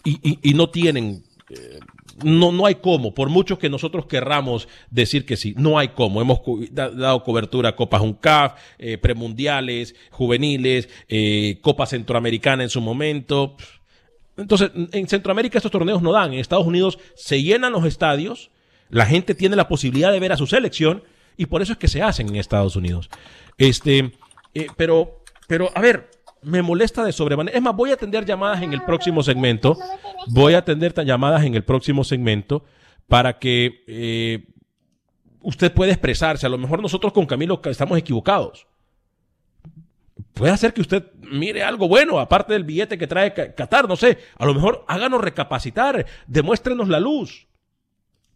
[0.04, 1.80] y, no tienen eh,
[2.24, 6.20] no, no hay cómo, por mucho que nosotros querramos decir que sí, no hay cómo.
[6.20, 13.56] Hemos dado cobertura a Copas UNCAF, eh, premundiales, juveniles, eh, Copa Centroamericana en su momento.
[14.36, 16.32] Entonces, en Centroamérica estos torneos no dan.
[16.32, 18.50] En Estados Unidos se llenan los estadios,
[18.88, 21.02] la gente tiene la posibilidad de ver a su selección
[21.36, 23.10] y por eso es que se hacen en Estados Unidos.
[23.58, 24.12] Este,
[24.54, 26.10] eh, pero, pero, a ver,
[26.42, 27.56] me molesta de sobremanera.
[27.56, 29.76] Es más, voy a atender llamadas en el próximo segmento.
[30.28, 32.64] Voy a atender llamadas en el próximo segmento
[33.08, 34.46] para que eh,
[35.40, 36.46] usted puede expresarse.
[36.46, 38.66] A lo mejor nosotros con Camilo estamos equivocados.
[40.36, 44.18] Puede hacer que usted mire algo bueno, aparte del billete que trae Qatar, no sé.
[44.36, 47.46] A lo mejor háganos recapacitar, demuéstrenos la luz.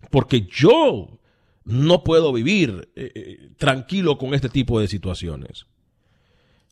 [0.08, 1.20] Porque yo
[1.64, 5.66] no puedo vivir eh, eh, tranquilo con este tipo de situaciones.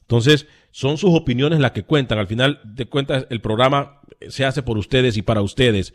[0.00, 2.18] Entonces, son sus opiniones las que cuentan.
[2.18, 5.92] Al final de cuentas, el programa se hace por ustedes y para ustedes.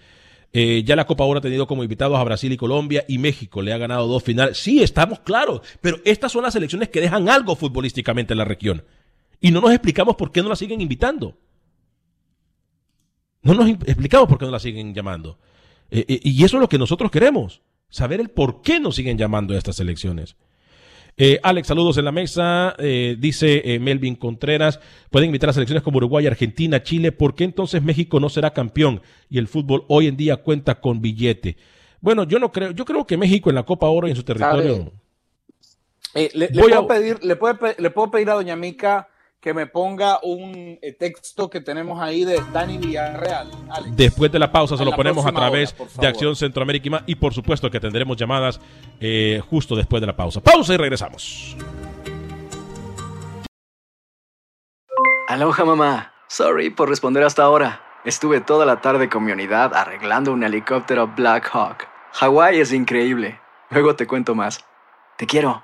[0.52, 3.64] Eh, ya la Copa Oro ha tenido como invitados a Brasil y Colombia y México.
[3.64, 4.60] Le ha ganado dos finales.
[4.60, 8.84] Sí, estamos claros, pero estas son las elecciones que dejan algo futbolísticamente en la región.
[9.44, 11.38] Y no nos explicamos por qué no la siguen invitando.
[13.42, 15.38] No nos explicamos por qué no la siguen llamando.
[15.92, 19.58] y eso es lo que nosotros queremos saber el por qué nos siguen llamando a
[19.58, 20.38] estas elecciones.
[21.18, 22.74] Eh, Alex, saludos en la mesa.
[22.80, 24.80] Eh, dice eh, Melvin Contreras,
[25.10, 27.12] pueden invitar a selecciones como Uruguay, Argentina, Chile.
[27.12, 31.02] ¿Por qué entonces México no será campeón y el fútbol hoy en día cuenta con
[31.02, 31.58] billete?
[32.00, 34.24] Bueno, yo no creo, yo creo que México en la Copa Oro y en su
[34.24, 34.94] territorio.
[36.16, 37.38] le, puedo pedir, le,
[37.78, 39.10] le puedo pedir a Doña Mica
[39.44, 43.52] que me ponga un eh, texto que tenemos ahí de Dani Villarreal.
[43.92, 47.70] Después de la pausa se lo ponemos a través de Acción Centroamérica y, por supuesto
[47.70, 48.62] que tendremos llamadas
[49.02, 50.40] eh, justo después de la pausa.
[50.40, 51.58] Pausa y regresamos.
[55.28, 56.14] Aloha mamá.
[56.30, 57.82] Sorry por responder hasta ahora.
[58.06, 61.86] Estuve toda la tarde con mi unidad arreglando un helicóptero Black Hawk.
[62.14, 63.42] Hawái es increíble.
[63.72, 64.64] Luego te cuento más.
[65.18, 65.64] Te quiero.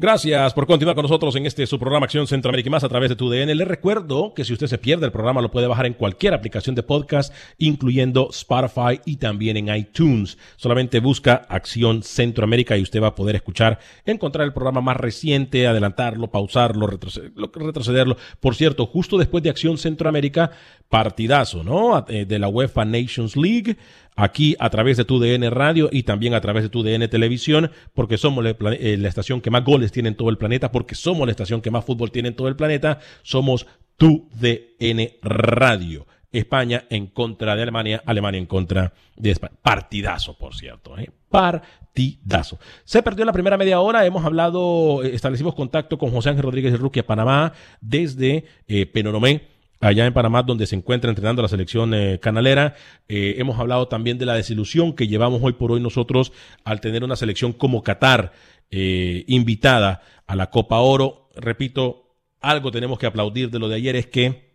[0.00, 3.10] Gracias por continuar con nosotros en este su programa Acción Centroamérica y más a través
[3.10, 3.54] de tu DN.
[3.54, 6.74] Le recuerdo que si usted se pierde el programa lo puede bajar en cualquier aplicación
[6.74, 10.38] de podcast, incluyendo Spotify y también en iTunes.
[10.56, 15.66] Solamente busca Acción Centroamérica y usted va a poder escuchar, encontrar el programa más reciente,
[15.66, 18.16] adelantarlo, pausarlo, retrocederlo.
[18.40, 20.50] Por cierto, justo después de Acción Centroamérica,
[20.88, 22.06] partidazo, ¿no?
[22.08, 23.76] Eh, de la UEFA Nations League
[24.22, 27.70] aquí a través de tu DN Radio y también a través de tu DN Televisión,
[27.94, 31.26] porque somos eh, la, estación que más goles tiene en todo el planeta, porque somos
[31.26, 36.06] la estación que más fútbol tiene en todo el planeta, somos tu DN Radio.
[36.32, 39.54] España en contra de Alemania, Alemania en contra de España.
[39.62, 41.10] Partidazo, por cierto, ¿eh?
[41.28, 42.60] partidazo.
[42.84, 46.70] Se perdió la primera media hora, hemos hablado, eh, establecimos contacto con José Ángel Rodríguez
[46.70, 48.44] de Ruquia, Panamá, desde
[48.92, 52.74] Penonomé allá en Panamá, donde se encuentra entrenando la selección eh, canalera.
[53.08, 56.32] Eh, hemos hablado también de la desilusión que llevamos hoy por hoy nosotros
[56.64, 58.32] al tener una selección como Qatar
[58.70, 61.28] eh, invitada a la Copa Oro.
[61.34, 64.50] Repito, algo tenemos que aplaudir de lo de ayer es que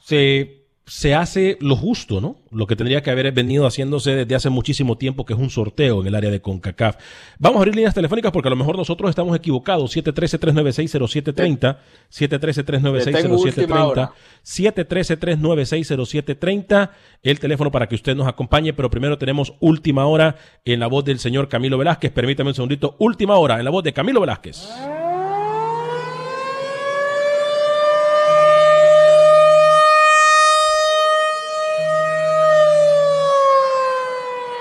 [0.00, 2.36] se se hace lo justo, ¿no?
[2.50, 6.02] Lo que tendría que haber venido haciéndose desde hace muchísimo tiempo, que es un sorteo
[6.02, 6.98] en el área de CONCACAF.
[7.38, 9.96] Vamos a abrir líneas telefónicas porque a lo mejor nosotros estamos equivocados.
[9.96, 11.78] 713-396-0730,
[12.12, 14.10] 713-396-0730,
[14.44, 16.90] 713-396-0730,
[17.22, 21.06] el teléfono para que usted nos acompañe, pero primero tenemos última hora en la voz
[21.06, 22.12] del señor Camilo Velázquez.
[22.12, 24.68] Permítame un segundito, última hora en la voz de Camilo Velázquez.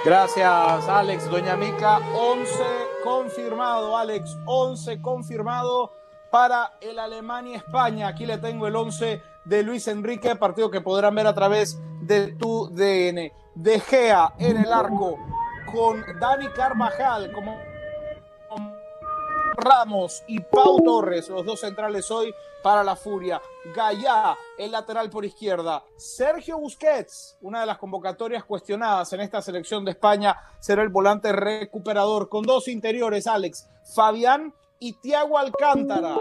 [0.06, 1.30] Gracias, Alex.
[1.30, 2.52] Doña Mica, 11
[3.06, 5.94] confirmado, Alex, 11 confirmado
[6.30, 8.10] para el Alemania-España.
[8.10, 12.34] Aquí le tengo el 11 de Luis Enrique, partido que podrán ver a través de
[12.34, 13.32] tu DN.
[13.56, 15.18] De Gea en el arco
[15.72, 17.56] con Dani Carvajal como
[19.56, 23.42] Ramos y Pau Torres, los dos centrales hoy para la Furia.
[23.76, 25.84] Gallá, el lateral por izquierda.
[25.98, 31.32] Sergio Busquets, una de las convocatorias cuestionadas en esta selección de España, será el volante
[31.32, 36.18] recuperador con dos interiores, Alex, Fabián y Tiago Alcántara.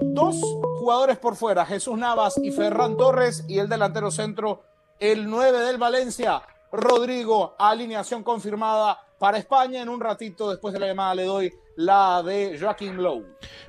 [0.00, 0.40] Dos
[0.78, 4.62] jugadores por fuera, Jesús Navas y Ferran Torres, y el delantero centro,
[5.00, 9.82] el 9 del Valencia, Rodrigo, alineación confirmada para España.
[9.82, 13.24] En un ratito, después de la llamada, le doy la de Joaquín Lowe.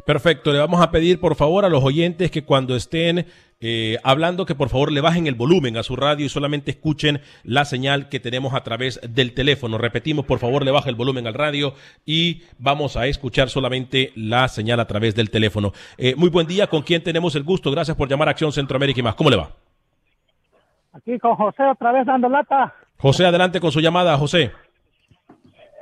[0.05, 3.27] Perfecto, le vamos a pedir por favor a los oyentes que cuando estén
[3.61, 7.21] eh, hablando que por favor le bajen el volumen a su radio y solamente escuchen
[7.43, 9.77] la señal que tenemos a través del teléfono.
[9.77, 11.73] Repetimos, por favor le baja el volumen al radio
[12.05, 15.73] y vamos a escuchar solamente la señal a través del teléfono.
[15.97, 17.69] Eh, muy buen día, ¿con quién tenemos el gusto?
[17.69, 19.15] Gracias por llamar a Acción Centroamérica y más.
[19.15, 19.51] ¿Cómo le va?
[20.93, 22.73] Aquí con José otra vez dando lata.
[22.97, 24.51] José, adelante con su llamada, José.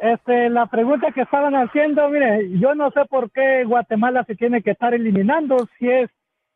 [0.02, 4.62] Este, la pregunta que estaban haciendo, mire, yo no sé por qué Guatemala se tiene
[4.62, 6.10] que estar eliminando si es,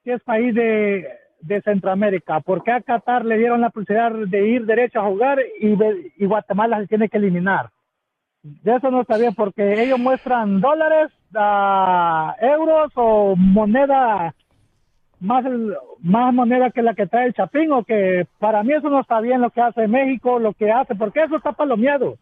[0.04, 1.08] si es país de,
[1.42, 2.40] de Centroamérica.
[2.42, 6.80] ¿Por qué a Qatar le dieron la posibilidad de ir derecho a jugar y, Guatemala
[6.82, 7.70] se tiene que eliminar?
[8.44, 14.34] De eso no está bien porque ellos muestran dólares, uh, euros o moneda
[15.20, 15.46] más
[16.00, 19.22] más moneda que la que trae el Chapín o que para mí eso no está
[19.22, 22.18] bien lo que hace México, lo que hace, porque eso está palomeado.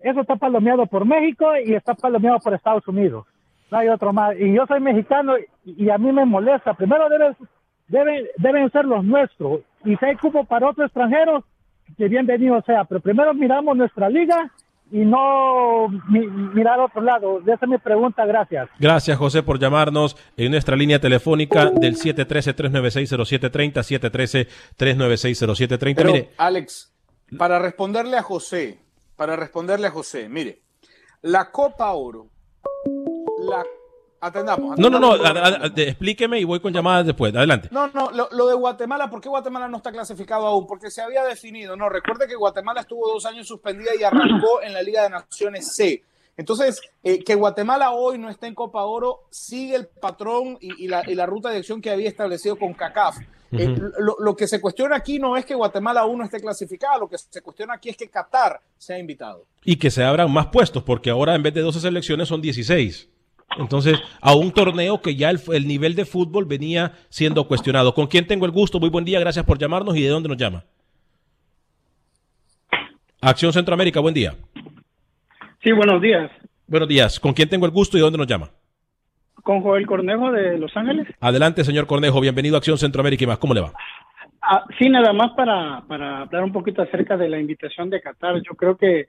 [0.00, 3.26] Eso está palomeado por México y está palomeado por Estados Unidos.
[3.70, 4.36] No hay otro más.
[4.38, 5.34] Y yo soy mexicano
[5.64, 6.74] y, a mí me molesta.
[6.74, 7.36] Primero deben,
[7.88, 9.60] deben, deben ser los nuestros.
[9.84, 11.44] Y si hay cupo para otros extranjeros,
[11.96, 12.84] que bienvenido sea.
[12.84, 14.50] Pero primero miramos nuestra liga
[14.90, 15.88] y no
[16.54, 17.40] mirar a otro lado.
[17.40, 18.68] Esa es mi pregunta, gracias.
[18.78, 26.06] Gracias, José, por llamarnos en nuestra línea telefónica del 713-396-0730, 713-396-0730.
[26.06, 26.30] Mire.
[26.38, 26.94] Alex,
[27.36, 28.78] para responderle a José,
[29.18, 30.62] para responderle a José, mire,
[31.20, 32.30] la Copa Oro,
[33.40, 33.62] la
[34.20, 35.14] Atendamos, No, no, no,
[35.76, 37.32] explíqueme y voy con llamadas después.
[37.36, 37.68] Adelante.
[37.70, 40.66] No, no, lo, de Guatemala, ¿por qué Guatemala no está clasificado aún?
[40.66, 44.72] Porque se había definido, no, recuerde que Guatemala estuvo dos años suspendida y arrancó en
[44.72, 46.02] la Liga de Naciones C.
[46.36, 51.26] Entonces, eh, que Guatemala hoy no esté en Copa Oro sigue el patrón y, la,
[51.26, 53.18] ruta de acción que había establecido con CACAF.
[53.52, 53.76] Eh,
[54.18, 57.16] lo, que se cuestiona aquí no es que Guatemala aún no esté clasificada, lo que
[57.16, 59.46] se cuestiona aquí es que Qatar sea invitado.
[59.64, 63.08] Y que se abran más puestos, porque ahora en vez de 12 selecciones son 16.
[63.56, 67.94] Entonces, a un torneo que ya el, nivel de fútbol venía siendo cuestionado.
[67.94, 68.78] ¿Con quién tengo el gusto?
[68.78, 70.64] Muy buen día, gracias por llamarnos y de dónde nos llama.
[73.20, 74.36] Acción Centroamérica, buen día.
[75.62, 76.30] Sí, buenos días.
[76.66, 77.18] Buenos días.
[77.18, 78.50] ¿Con quién tengo el gusto y de dónde nos llama?
[79.42, 81.06] Con Joel Cornejo de Los Ángeles.
[81.20, 82.20] Adelante, señor Cornejo.
[82.20, 83.38] Bienvenido a Acción Centroamérica y más.
[83.38, 83.72] ¿Cómo le va?
[84.42, 88.36] Ah, sí, nada más para, para hablar un poquito acerca de la invitación de Qatar.
[88.42, 89.08] Yo creo que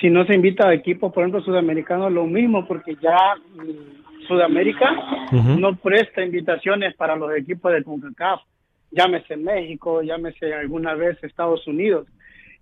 [0.00, 3.16] si no se invita a equipos, por ejemplo, sudamericanos, lo mismo, porque ya
[3.54, 4.88] mm, Sudamérica
[5.32, 8.40] no presta invitaciones para los equipos de CONCACAF,
[8.90, 12.06] llámese México, llámese alguna vez Estados Unidos.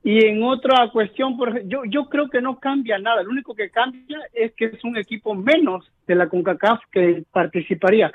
[0.02, 3.70] Y en otra cuestión, por yo, yo creo que no cambia nada, lo único que
[3.70, 8.12] cambia es que es un equipo menos de la CONCACAF que participaría,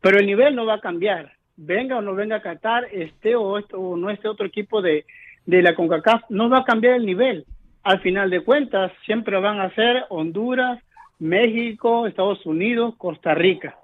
[0.00, 3.58] pero el nivel no va a cambiar, venga o no venga a Qatar, este o,
[3.58, 5.04] este, o no este otro equipo de,
[5.44, 7.44] de la CONCACAF, no va a cambiar el nivel
[7.86, 10.82] al final de cuentas siempre van a ser Honduras,
[11.20, 13.76] México, Estados Unidos, Costa Rica.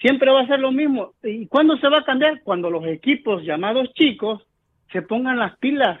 [0.00, 1.14] Siempre va a ser lo mismo.
[1.24, 2.40] ¿Y cuándo se va a cambiar?
[2.44, 4.46] Cuando los equipos llamados chicos
[4.92, 5.98] se pongan las pilas,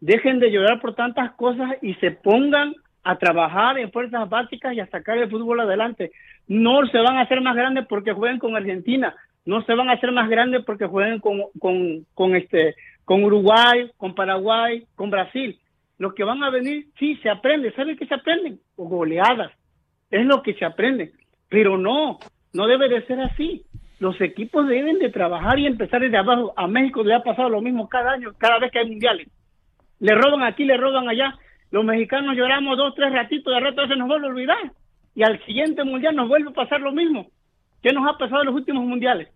[0.00, 4.80] dejen de llorar por tantas cosas y se pongan a trabajar en fuerzas básicas y
[4.80, 6.12] a sacar el fútbol adelante.
[6.48, 9.94] No se van a hacer más grandes porque jueguen con Argentina, no se van a
[9.94, 15.58] hacer más grandes porque jueguen con, con, con, este, con Uruguay, con Paraguay, con Brasil
[15.98, 17.72] los que van a venir, sí, se aprende.
[17.72, 18.60] ¿Saben qué se aprenden?
[18.76, 19.52] Goleadas.
[20.10, 21.12] Es lo que se aprende.
[21.48, 22.18] Pero no,
[22.52, 23.64] no debe de ser así.
[24.00, 26.52] Los equipos deben de trabajar y empezar desde abajo.
[26.56, 29.28] A México le ha pasado lo mismo cada año, cada vez que hay mundiales.
[30.04, 31.34] Le roban aquí, le roban allá.
[31.70, 34.72] Los mexicanos lloramos dos, tres ratitos, de rato se nos vuelve a olvidar.
[35.14, 37.28] Y al siguiente mundial nos vuelve a pasar lo mismo.
[37.82, 39.28] ¿Qué nos ha pasado en los últimos mundiales?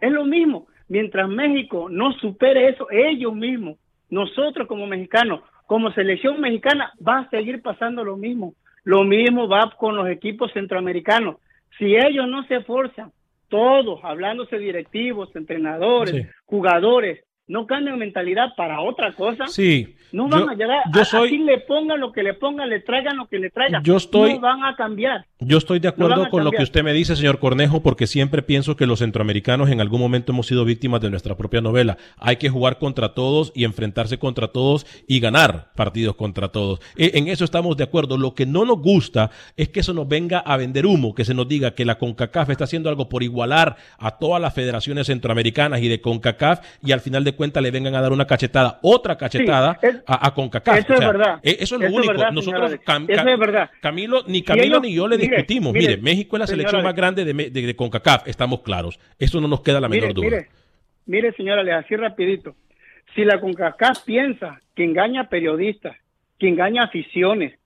[0.00, 0.66] Es lo mismo.
[0.88, 3.78] Mientras México no supere eso, ellos mismos,
[4.10, 8.54] nosotros como mexicanos, como selección mexicana va a seguir pasando lo mismo.
[8.82, 11.36] Lo mismo va con los equipos centroamericanos.
[11.78, 13.12] Si ellos no se esfuerzan,
[13.48, 20.54] todos, hablándose directivos, entrenadores, jugadores, no cambian mentalidad para otra cosa, sí, no van a
[20.54, 20.82] llegar.
[20.94, 23.82] Yo soy, así le pongan lo que le pongan, le traigan lo que le traigan.
[23.82, 25.26] Yo estoy, no van a cambiar.
[25.40, 28.76] Yo estoy de acuerdo con lo que usted me dice, señor Cornejo, porque siempre pienso
[28.76, 31.96] que los centroamericanos en algún momento hemos sido víctimas de nuestra propia novela.
[32.16, 36.80] Hay que jugar contra todos y enfrentarse contra todos y ganar partidos contra todos.
[36.96, 38.16] E, en eso estamos de acuerdo.
[38.16, 41.34] Lo que no nos gusta es que eso nos venga a vender humo, que se
[41.34, 45.80] nos diga que la CONCACAF está haciendo algo por igualar a todas las federaciones centroamericanas
[45.80, 49.16] y de CONCACAF y al final de cuenta le vengan a dar una cachetada, otra
[49.16, 50.78] cachetada a, CONCACAF.
[50.80, 51.40] Eso es verdad.
[51.42, 52.12] E, eso es lo único.
[52.30, 53.70] Nosotros, eso es verdad.
[53.80, 55.72] Camilo, ni Camilo ni yo le discutimos.
[55.72, 59.00] Mire, México es la selección más grande de, de, CONCACAF, estamos claros.
[59.18, 60.44] Eso no nos queda la menor duda.
[61.06, 62.54] Mire, señora, le así rapidito.
[63.14, 65.96] Si la CONCACAF piensa que engaña a periodistas,
[66.38, 67.58] que engaña a aficiones,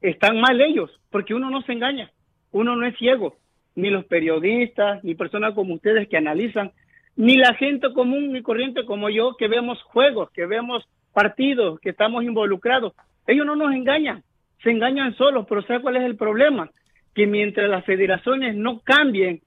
[0.00, 2.10] están mal ellos, porque uno no se engaña,
[2.50, 3.36] uno no es ciego,
[3.74, 6.72] ni los periodistas, ni personas como ustedes que analizan
[7.18, 11.90] ni la gente común ni corriente como yo que vemos juegos, que vemos partidos, que
[11.90, 12.92] estamos involucrados.
[13.26, 14.22] Ellos no nos engañan,
[14.62, 16.70] se engañan solos, pero ¿sabe cuál es el problema?
[17.14, 19.40] Que mientras las federaciones no cambien,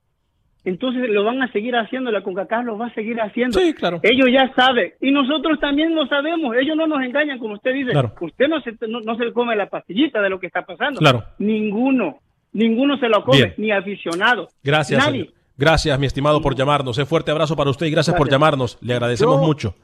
[0.65, 3.57] entonces lo van a seguir haciendo, la CONCACAF lo va a seguir haciendo.
[3.57, 4.01] Sí, claro.
[4.03, 7.93] Ellos ya saben, y nosotros también lo sabemos, ellos no nos engañan, como usted dice,
[8.19, 10.99] usted no se, no, se come la pastillita de lo que está pasando.
[10.99, 11.23] Claro.
[11.39, 12.19] Ninguno,
[12.51, 14.49] ninguno se lo come, ni aficionado.
[14.61, 15.03] Gracias.
[15.03, 15.31] Nadie.
[15.61, 16.97] Gracias, mi estimado, por llamarnos.
[16.97, 18.79] Un fuerte abrazo para usted y gracias, por llamarnos.
[18.81, 19.75] Le agradecemos mucho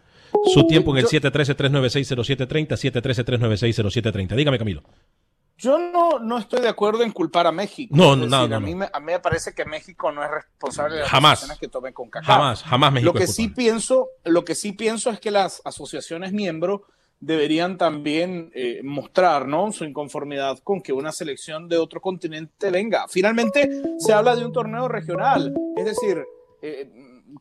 [0.51, 4.35] su tiempo en el 713-396-0730, 713-396-0730.
[4.35, 4.81] Dígame, Camilo.
[5.55, 7.95] Yo no, no estoy de acuerdo en culpar a México.
[7.95, 10.95] No, no, no, a, mí me, a mí me parece que México no es responsable
[10.95, 11.41] de las jamás.
[11.41, 12.27] decisiones que tomen con CACAF.
[12.27, 16.33] Jamás, jamás México Lo que sí pienso, lo que sí pienso es que las asociaciones
[16.33, 16.81] miembros
[17.19, 19.71] deberían también eh, mostrar ¿no?
[19.71, 23.07] su inconformidad con que una selección de otro continente venga.
[23.09, 26.23] Finalmente se habla de un torneo regional, es decir,
[26.61, 26.89] eh,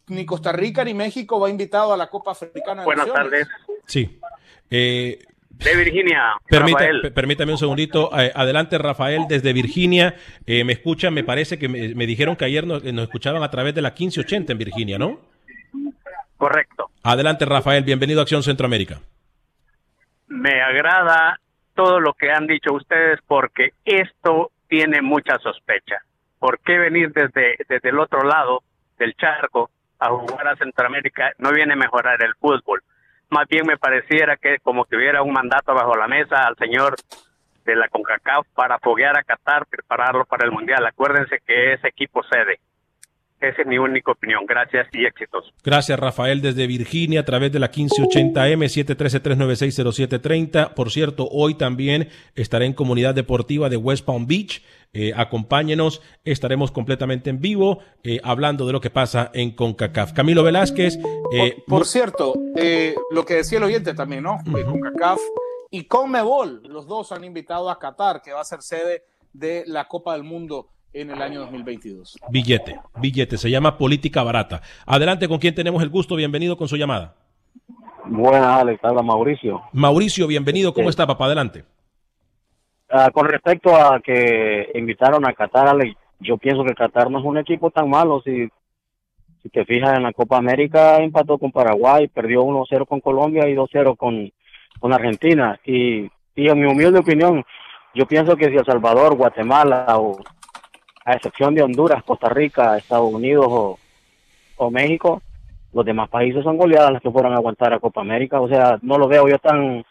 [0.08, 2.82] ni Costa Rica ni México va invitado a la Copa Africana.
[2.82, 3.30] De Buenas Naciones.
[3.30, 3.48] tardes.
[3.86, 4.18] Sí.
[4.70, 5.18] Eh,
[5.50, 6.34] de Virginia.
[6.48, 7.12] Permita, Rafael.
[7.12, 8.10] permítame un segundito.
[8.18, 10.14] Eh, adelante, Rafael, desde Virginia.
[10.46, 13.50] Eh, me escuchan, me parece que me, me dijeron que ayer nos, nos, escuchaban a
[13.50, 15.20] través de la 1580 en Virginia, ¿no?
[16.36, 16.90] Correcto.
[17.02, 17.84] Adelante, Rafael.
[17.84, 19.00] Bienvenido a Acción Centroamérica.
[20.28, 21.38] Me agrada
[21.74, 26.02] todo lo que han dicho ustedes porque esto tiene mucha sospecha.
[26.38, 28.62] ¿Por qué venir desde, desde el otro lado
[28.98, 31.32] del charco a jugar a Centroamérica?
[31.38, 32.82] No viene a mejorar el fútbol
[33.30, 36.96] más bien me pareciera que como que hubiera un mandato bajo la mesa al señor
[37.64, 40.86] de la CONCACAF para foguear a Qatar, prepararlo para el Mundial.
[40.86, 42.60] Acuérdense que ese equipo cede.
[43.40, 44.46] Esa es mi única opinión.
[44.46, 45.52] Gracias y éxitos.
[45.62, 48.64] Gracias, Rafael, desde Virginia, a través de la 1580M,
[48.96, 50.72] 713-396-0730.
[50.74, 54.62] Por cierto, hoy también estaré en Comunidad Deportiva de West Palm Beach.
[54.94, 60.14] Eh, acompáñenos, estaremos completamente en vivo eh, hablando de lo que pasa en CONCACAF.
[60.14, 60.98] Camilo Velázquez.
[61.32, 62.32] Eh, por, por, cierto,
[63.10, 64.36] lo que decía el oyente también, ¿no?
[64.46, 64.64] Uh -huh.
[64.64, 65.20] CONCACAF
[65.70, 69.86] y CONMEBOL, los dos han invitado a Qatar, que va a ser sede de la
[69.86, 72.18] Copa del Mundo en el año 2022.
[72.30, 74.62] Billete, billete, se llama política barata.
[74.86, 77.14] Adelante, con quien tenemos el gusto, bienvenido con su llamada.
[78.04, 79.62] Buenas, Alex, habla Mauricio.
[79.72, 80.90] Mauricio, bienvenido, ¿cómo sí.
[80.90, 81.26] está, papá?
[81.26, 81.64] Adelante.
[82.90, 87.24] Uh, con respecto a que invitaron a Qatar, Alex, yo pienso que Qatar no es
[87.24, 88.22] un equipo tan malo.
[88.24, 88.48] Si,
[89.42, 93.54] si te fijas en la Copa América, empató con Paraguay, perdió 1-0 con Colombia y
[93.54, 94.32] 2-0 con,
[94.78, 95.58] con Argentina.
[95.64, 97.44] Y, y en mi humilde opinión,
[97.94, 100.18] yo pienso que si El Salvador, Guatemala o
[101.06, 103.78] a excepción de Honduras, Costa Rica, Estados Unidos o,
[104.56, 105.22] o, México,
[105.72, 108.40] los demás países son goleadas las que fueron a aguantar a Copa América.
[108.40, 109.84] O sea, no lo veo yo tan,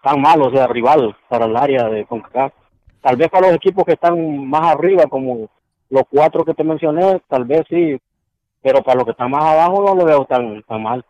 [0.00, 2.52] tan malo, o sea, rival para el área de CONCACAF.
[3.00, 5.50] Tal vez para los equipos que están más arriba, como
[5.90, 8.00] los cuatro que te mencioné, tal vez sí,
[8.62, 11.04] pero para los que están más abajo no lo veo tan, tan mal.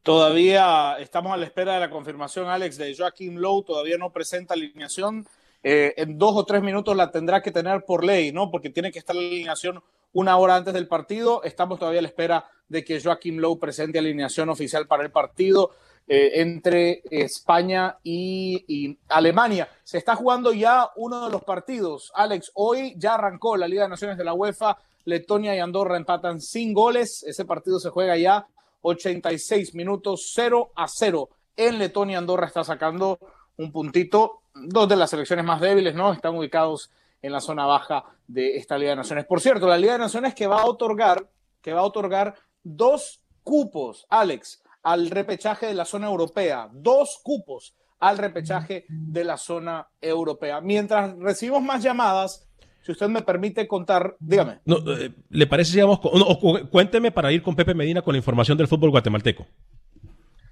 [0.02, 4.54] Todavía estamos a la espera de la confirmación, Alex, de Joaquim Lowe, todavía no presenta
[4.54, 5.26] alineación.
[5.66, 8.50] Eh, en dos o tres minutos la tendrá que tener por ley, ¿no?
[8.50, 11.42] Porque tiene que estar la alineación una hora antes del partido.
[11.42, 15.70] Estamos todavía a la espera de que Joaquim Lowe presente alineación oficial para el partido
[16.06, 19.66] eh, entre España y, y, Alemania.
[19.82, 22.12] Se está jugando ya uno de los partidos.
[22.14, 24.76] Alex, hoy ya arrancó la Liga de Naciones de la UEFA.
[25.06, 27.22] Letonia y Andorra empatan sin goles.
[27.22, 28.46] Ese partido se juega ya
[28.82, 31.30] 86 minutos, 0 a 0.
[31.56, 33.18] En Letonia, Andorra está sacando
[33.56, 34.42] un puntito.
[34.54, 36.12] Dos de las selecciones más débiles, ¿no?
[36.12, 36.90] Están ubicados
[37.22, 39.24] en la zona baja de esta Liga de Naciones.
[39.24, 41.28] Por cierto, la Liga de Naciones que va a otorgar,
[41.60, 46.68] que va a otorgar dos cupos, Alex, al repechaje de la zona europea.
[46.72, 50.60] Dos cupos al repechaje de la zona europea.
[50.60, 52.46] Mientras recibimos más llamadas,
[52.82, 54.60] si usted me permite contar, dígame.
[54.66, 58.68] Eh, ¿Le parece con, no, cuénteme para ir con Pepe Medina con la información del
[58.68, 59.46] fútbol guatemalteco?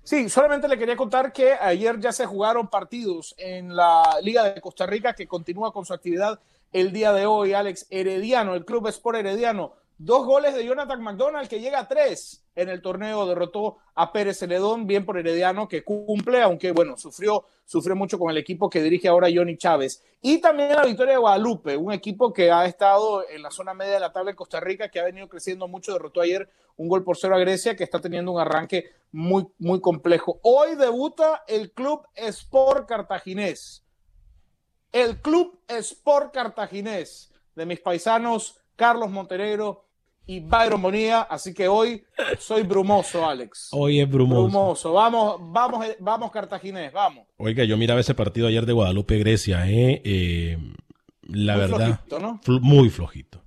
[0.05, 4.61] Sí, solamente le quería contar que ayer ya se jugaron partidos en la Liga de
[4.61, 6.41] Costa Rica que continúa con su actividad
[6.73, 9.75] el día de hoy, Alex Herediano, el Club Sport Herediano.
[9.99, 14.38] Dos goles de Jonathan McDonald que llega a tres en el torneo, derrotó a Pérez
[14.38, 18.82] Celedón, bien por Herediano que cumple, aunque bueno, sufrió, sufrió mucho con el equipo que
[18.82, 20.03] dirige ahora Johnny Chávez.
[20.20, 23.95] Y también la victoria de Guadalupe, un equipo que ha estado en la zona media
[23.95, 27.05] de la tabla de Costa Rica, que ha venido creciendo mucho, derrotó ayer un gol
[27.05, 30.40] por cero a Grecia, que está teniendo un arranque muy, muy complejo.
[30.43, 33.84] Hoy debuta el Club Sport Cartaginés.
[34.90, 39.87] El Club Sport Cartaginés de mis paisanos Carlos Montenegro
[40.27, 42.05] y Byron Bonilla, así que hoy
[42.39, 43.68] soy brumoso, Alex.
[43.73, 44.43] Hoy es brumoso.
[44.43, 44.93] Brumoso.
[44.93, 47.27] Vamos, vamos, vamos, Cartaginés, vamos.
[47.39, 50.01] Oiga, yo miraba ese partido ayer de Guadalupe-Grecia, ¿eh?
[50.05, 50.59] eh
[51.23, 52.41] la muy verdad, flojito, ¿no?
[52.43, 53.41] fl muy flojito.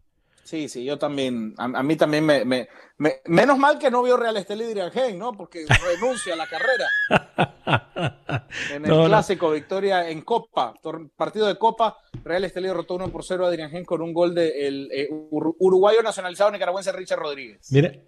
[0.46, 2.70] Sí, sí, yo también, a, a mí también me, me,
[3.00, 5.32] me, menos mal que no vio Real Estelí Diriangén, ¿no?
[5.32, 6.88] Porque renuncia a la carrera.
[8.72, 9.54] en el no, clásico, no.
[9.54, 10.76] victoria en Copa,
[11.18, 14.52] partido de Copa, Real Estelí derrotó 1 por 0 a Diriangén con un gol del
[14.52, 17.72] de el, eh, uruguayo nacionalizado nicaragüense Richard Rodríguez.
[17.72, 18.06] Mire.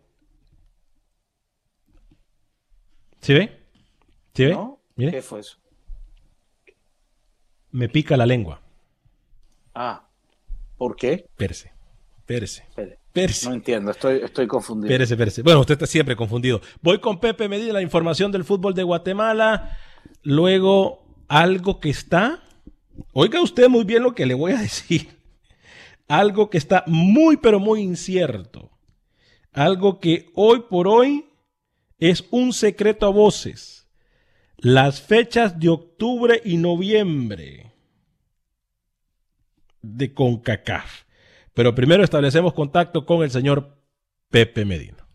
[3.19, 3.65] ¿Sí ve?
[4.35, 4.59] ¿Sí ve?
[4.95, 5.11] Mire.
[5.11, 5.57] ¿Qué fue eso?
[7.71, 8.61] Me pica la lengua.
[9.73, 10.07] Ah,
[10.77, 11.27] ¿por qué?
[11.35, 11.76] Perse.
[12.28, 12.63] Perse.
[13.45, 14.89] No entiendo, estoy, estoy confundido.
[14.89, 15.41] Pérese, pérese.
[15.41, 16.61] Bueno, usted está siempre confundido.
[16.82, 19.75] Voy con Pepe Medina, la información del fútbol de Guatemala.
[20.21, 22.43] Luego, algo que está.
[23.13, 25.17] Oiga usted muy bien lo que le voy a decir.
[26.07, 28.69] Algo que está muy, pero muy incierto.
[29.51, 31.25] Algo que hoy por hoy
[31.97, 33.88] es un secreto a voces.
[34.57, 37.73] Las fechas de octubre y noviembre
[39.82, 41.07] de CONCACAF.
[41.58, 43.80] Pero primero establecemos contacto con el señor
[44.30, 45.08] Pepe Medina.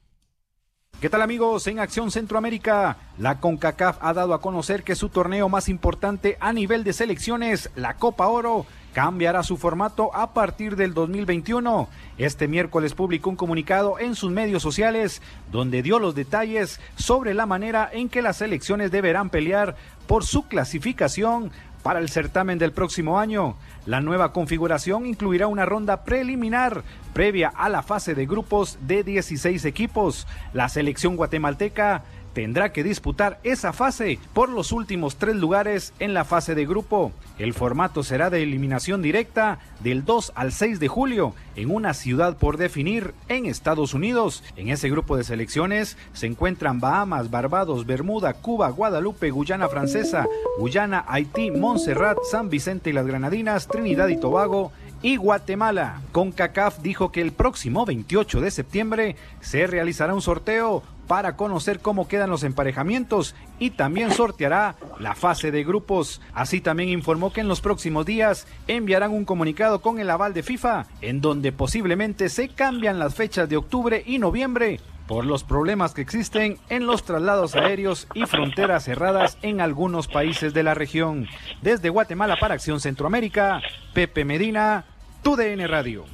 [1.00, 1.68] ¿Qué tal amigos?
[1.68, 6.52] En Acción Centroamérica, la CONCACAF ha dado a conocer que su torneo más importante a
[6.52, 11.88] nivel de selecciones, la Copa Oro, cambiará su formato a partir del 2021.
[12.18, 15.22] Este miércoles publicó un comunicado en sus medios sociales
[15.52, 19.76] donde dio los detalles sobre la manera en que las selecciones deberán pelear
[20.08, 21.52] por su clasificación
[21.82, 23.56] para el certamen del próximo año.
[23.86, 29.64] La nueva configuración incluirá una ronda preliminar previa a la fase de grupos de 16
[29.64, 30.26] equipos.
[30.52, 36.24] La selección guatemalteca tendrá que disputar esa fase por los últimos tres lugares en la
[36.24, 37.12] fase de grupo.
[37.38, 42.36] El formato será de eliminación directa del 2 al 6 de julio en una ciudad
[42.36, 44.42] por definir en Estados Unidos.
[44.56, 50.26] En ese grupo de selecciones se encuentran Bahamas, Barbados, Bermuda, Cuba, Guadalupe, Guyana Francesa,
[50.58, 54.72] Guyana, Haití, Montserrat, San Vicente y las Granadinas, Trinidad y Tobago
[55.02, 56.00] y Guatemala.
[56.12, 62.08] CONCACAF dijo que el próximo 28 de septiembre se realizará un sorteo para conocer cómo
[62.08, 66.22] quedan los emparejamientos y también sorteará la fase de grupos.
[66.32, 70.42] Así también informó que en los próximos días enviarán un comunicado con el aval de
[70.42, 75.92] FIFA en donde posiblemente se cambian las fechas de octubre y noviembre por los problemas
[75.92, 81.28] que existen en los traslados aéreos y fronteras cerradas en algunos países de la región.
[81.60, 83.60] Desde Guatemala para Acción Centroamérica,
[83.92, 84.86] Pepe Medina,
[85.22, 86.06] TUDN Radio.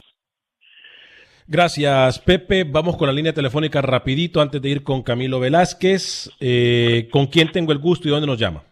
[1.50, 2.64] Gracias, Pepe.
[2.64, 6.30] Vamos con la línea telefónica rapidito antes de ir con Camilo Velázquez.
[6.40, 8.62] Eh, ¿Con quién tengo el gusto y dónde nos llama?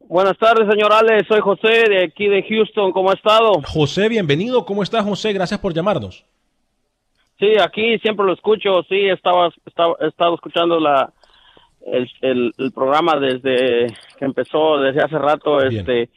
[0.00, 1.24] Buenas tardes, señor Ale.
[1.28, 2.90] Soy José de aquí de Houston.
[2.90, 3.62] ¿Cómo ha estado?
[3.64, 4.64] José, bienvenido.
[4.64, 5.32] ¿Cómo está, José?
[5.32, 6.24] Gracias por llamarnos.
[7.38, 8.82] Sí, aquí siempre lo escucho.
[8.88, 11.12] Sí, estaba, estaba he estado escuchando la,
[12.22, 13.86] el, programa desde
[14.18, 15.62] que empezó, desde hace rato.
[15.62, 16.10] Este,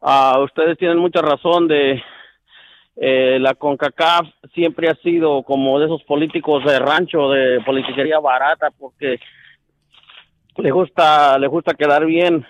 [0.00, 2.02] uh, ustedes tienen mucha razón de
[3.00, 8.70] eh, la CONCACAF siempre ha sido como de esos políticos de rancho, de politiquería barata,
[8.76, 9.20] porque
[10.56, 12.44] le gusta, le gusta quedar bien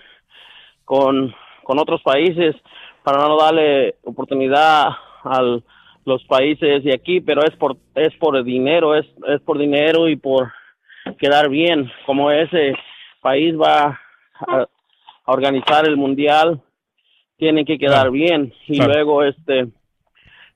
[0.85, 2.55] con, con otros países
[3.03, 4.87] para no darle oportunidad
[5.23, 5.59] a
[6.05, 10.15] los países de aquí, pero es por, es por dinero, es, es por dinero y
[10.15, 10.51] por
[11.19, 12.73] quedar bien, como ese
[13.21, 13.99] país va
[14.47, 14.67] a,
[15.25, 16.59] organizar el mundial,
[17.37, 19.67] tienen que quedar bien y luego este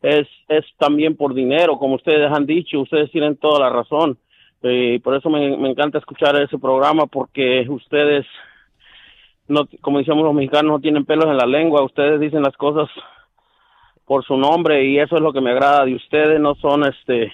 [0.04, 4.18] es, es también por dinero, como ustedes han dicho, ustedes tienen toda la razón.
[4.62, 8.26] Y por eso me, encanta escuchar ese programa, porque ustedes,
[9.48, 12.90] no, como decíamos los mexicanos, no tienen pelos en la lengua, ustedes dicen las cosas
[14.06, 17.32] por su nombre y eso es lo que me agrada de ustedes, no son este,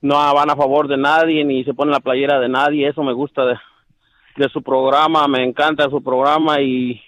[0.00, 3.12] no van a favor de nadie ni se ponen la playera de nadie, eso me
[3.12, 3.56] gusta de,
[4.36, 7.00] de su programa, me encanta su programa y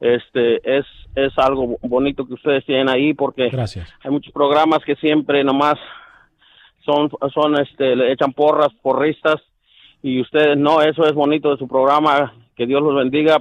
[0.00, 0.84] este es
[1.14, 5.76] es algo bonito que ustedes tienen ahí porque hay muchos programas que siempre nomás
[6.84, 9.36] son son este le echan porras porristas
[10.02, 13.38] y ustedes no eso es bonito de su programa que Dios los bendiga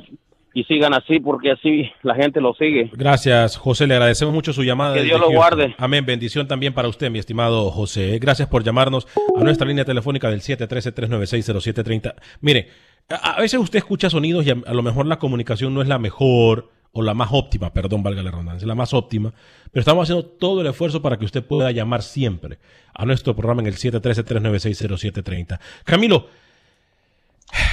[0.55, 2.89] y sigan así porque así la gente lo sigue.
[2.93, 3.87] Gracias, José.
[3.87, 4.95] Le agradecemos mucho su llamada.
[4.95, 5.75] Que Dios lo guarde.
[5.77, 6.05] Amén.
[6.05, 8.17] Bendición también para usted, mi estimado José.
[8.19, 9.05] Gracias por llamarnos
[9.37, 12.15] a nuestra línea telefónica del 713-396-0730.
[12.39, 12.69] Mire,
[13.09, 16.71] a, veces usted escucha sonidos y a, lo mejor la comunicación no es la mejor
[16.91, 19.33] o la más óptima, perdón, valga la redundancia, la más óptima,
[19.71, 22.57] pero estamos haciendo todo el esfuerzo para que usted pueda llamar siempre
[22.93, 25.59] a nuestro programa en el 713-396-0730.
[25.83, 26.29] Camilo.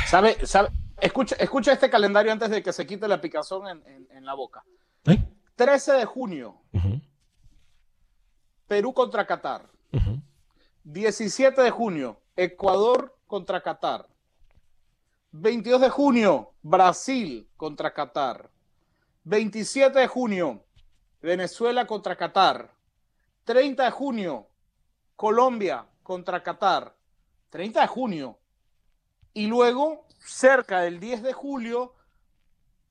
[0.07, 0.71] ¿Sabe, sabe,
[1.01, 4.65] escucha, escucha este calendario antes de que se quite la picazón en, la boca.
[5.57, 5.99] 13 ¿Eh?
[5.99, 6.57] de junio,
[8.67, 9.67] Perú contra Qatar.
[10.85, 14.07] 17 de junio, Ecuador contra Qatar.
[15.33, 18.51] 22 de junio, Brasil contra Qatar.
[19.25, 20.63] 27 de junio,
[21.23, 22.75] Venezuela contra Qatar.
[23.45, 24.47] 30 de junio,
[25.17, 26.95] Colombia contra Qatar.
[27.49, 28.39] 30 de junio.
[29.33, 31.95] Y luego, cerca del 10 de julio,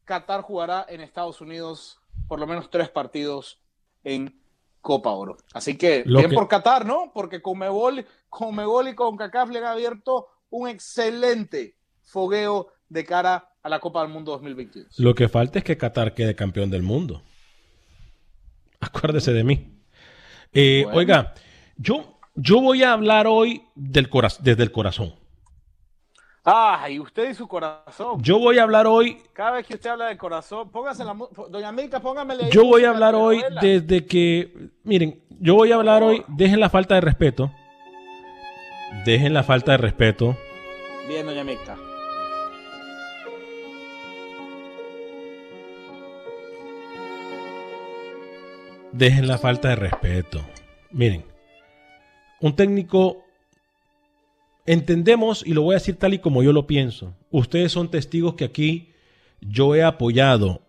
[0.05, 3.61] Qatar jugará en Estados Unidos por lo menos tres partidos
[4.03, 4.41] en
[4.81, 5.37] Copa Oro.
[5.53, 7.11] Así que bien por Qatar, ¿no?
[7.13, 13.49] Porque con Mebol, con y con CACAF le han abierto un excelente fogueo de cara
[13.64, 14.99] a la Copa del Mundo 2022.
[14.99, 17.22] Lo que falta es que Qatar quede campeón del mundo.
[18.80, 19.78] Acuérdese de mí.
[20.54, 21.34] Eh, oiga,
[21.78, 24.10] yo, yo voy a hablar hoy del
[24.41, 25.16] desde el corazón.
[26.43, 28.22] Ah, y usted y su corazón.
[28.24, 29.22] Yo voy a hablar hoy.
[29.32, 31.16] Cada vez que usted habla del corazón, póngase la.
[31.49, 32.49] Doña América, póngamele.
[32.49, 34.72] Yo voy a hablar hoy desde que.
[34.84, 36.24] Miren, yo voy a hablar hoy.
[36.28, 37.52] Dejen la falta de respeto.
[39.06, 40.36] Dejen la falta de respeto.
[41.08, 41.78] Bien, Doña América.
[48.93, 50.45] Dejen la falta de respeto.
[50.91, 51.23] Miren,
[52.41, 53.23] un técnico
[54.65, 58.35] Entendemos, y lo voy a decir tal y como yo lo pienso, ustedes son testigos
[58.35, 58.89] que aquí
[59.41, 60.61] yo he apoyado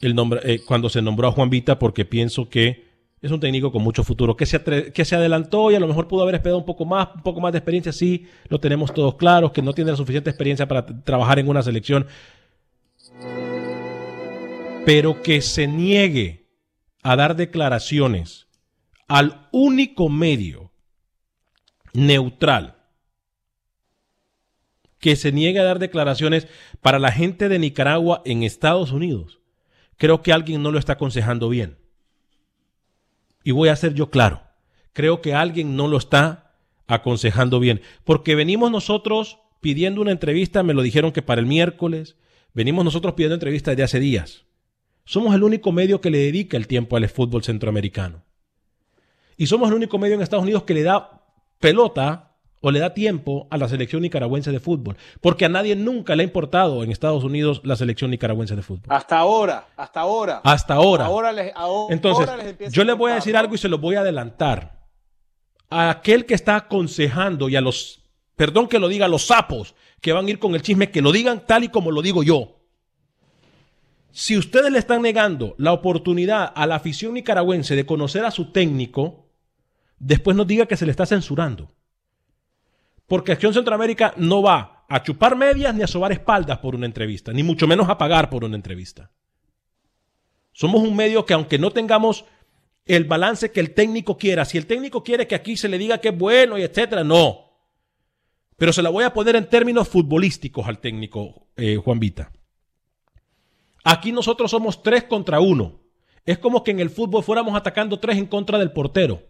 [0.00, 2.88] el nombre, eh, cuando se nombró a Juan Vita porque pienso que
[3.20, 6.08] es un técnico con mucho futuro, que se, que se adelantó y a lo mejor
[6.08, 9.16] pudo haber esperado un poco más, un poco más de experiencia, sí, lo tenemos todos
[9.16, 12.06] claros, que no tiene la suficiente experiencia para trabajar en una selección,
[14.86, 16.39] pero que se niegue
[17.02, 18.46] a dar declaraciones
[19.08, 20.70] al único medio
[21.92, 22.76] neutral
[24.98, 26.46] que se niegue a dar declaraciones
[26.80, 29.40] para la gente de Nicaragua en Estados Unidos,
[29.96, 31.78] creo que alguien no lo está aconsejando bien.
[33.42, 34.42] Y voy a ser yo claro,
[34.92, 36.52] creo que alguien no lo está
[36.86, 42.16] aconsejando bien, porque venimos nosotros pidiendo una entrevista, me lo dijeron que para el miércoles,
[42.52, 44.44] venimos nosotros pidiendo entrevistas de hace días.
[45.10, 48.22] Somos el único medio que le dedica el tiempo al fútbol centroamericano.
[49.36, 51.24] Y somos el único medio en Estados Unidos que le da
[51.58, 56.14] pelota o le da tiempo a la selección nicaragüense de fútbol, porque a nadie nunca
[56.14, 58.84] le ha importado en Estados Unidos la selección nicaragüense de fútbol.
[58.88, 60.42] Hasta ahora, hasta ahora.
[60.44, 61.06] Hasta ahora.
[61.06, 61.32] ahora,
[61.88, 62.28] Entonces,
[62.70, 64.78] yo les voy a decir algo y se lo voy a adelantar.
[65.70, 68.04] A aquel que está aconsejando y a los,
[68.36, 71.02] perdón que lo diga, a los sapos que van a ir con el chisme, que
[71.02, 72.59] lo digan tal y como lo digo yo.
[74.12, 78.52] Si ustedes le están negando la oportunidad a la afición nicaragüense de conocer a su
[78.52, 79.28] técnico,
[79.98, 81.74] después nos diga que se le está censurando.
[83.06, 87.32] Porque Acción Centroamérica no va a chupar medias ni a sobar espaldas por una entrevista,
[87.32, 89.12] ni mucho menos a pagar por una entrevista.
[90.52, 92.24] Somos un medio que aunque no tengamos
[92.86, 95.98] el balance que el técnico quiera, si el técnico quiere que aquí se le diga
[95.98, 97.50] que es bueno y etcétera, no.
[98.56, 102.32] Pero se la voy a poner en términos futbolísticos al técnico eh, Juan Vita.
[103.84, 105.80] Aquí nosotros somos tres contra uno.
[106.26, 109.22] Es como que en el fútbol fuéramos atacando tres en contra del portero.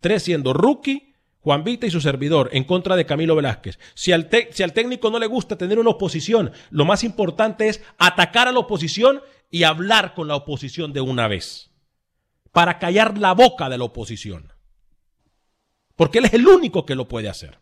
[0.00, 3.78] Tres siendo rookie, Juan Vita y su servidor en contra de Camilo Velázquez.
[3.94, 7.82] Si al, si al técnico no le gusta tener una oposición, lo más importante es
[7.96, 11.70] atacar a la oposición y hablar con la oposición de una vez.
[12.52, 14.52] Para callar la boca de la oposición.
[15.96, 17.58] Porque él es el único que lo puede hacer.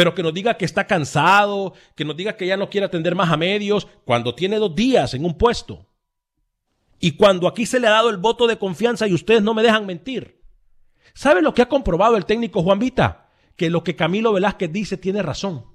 [0.00, 3.14] Pero que nos diga que está cansado, que nos diga que ya no quiere atender
[3.14, 5.90] más a medios, cuando tiene dos días en un puesto.
[6.98, 9.62] Y cuando aquí se le ha dado el voto de confianza y ustedes no me
[9.62, 10.40] dejan mentir.
[11.12, 13.28] ¿Sabe lo que ha comprobado el técnico Juan Vita?
[13.56, 15.66] Que lo que Camilo Velázquez dice tiene razón.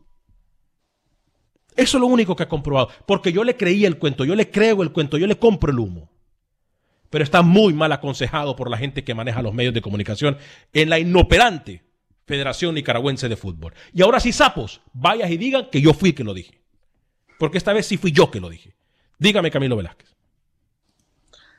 [1.75, 2.89] Eso es lo único que ha comprobado.
[3.05, 5.77] Porque yo le creí el cuento, yo le creo el cuento, yo le compro el
[5.77, 6.09] humo.
[7.11, 10.39] Pero está muy mal aconsejado por la gente que maneja los medios de comunicación
[10.73, 11.84] en la inoperante
[12.25, 13.73] Federación Nicaragüense de Fútbol.
[13.93, 16.59] Y ahora sí, sapos, vayas y digan que yo fui que lo dije.
[17.37, 18.75] Porque esta vez sí fui yo que lo dije.
[19.19, 20.15] Dígame, Camilo Velázquez.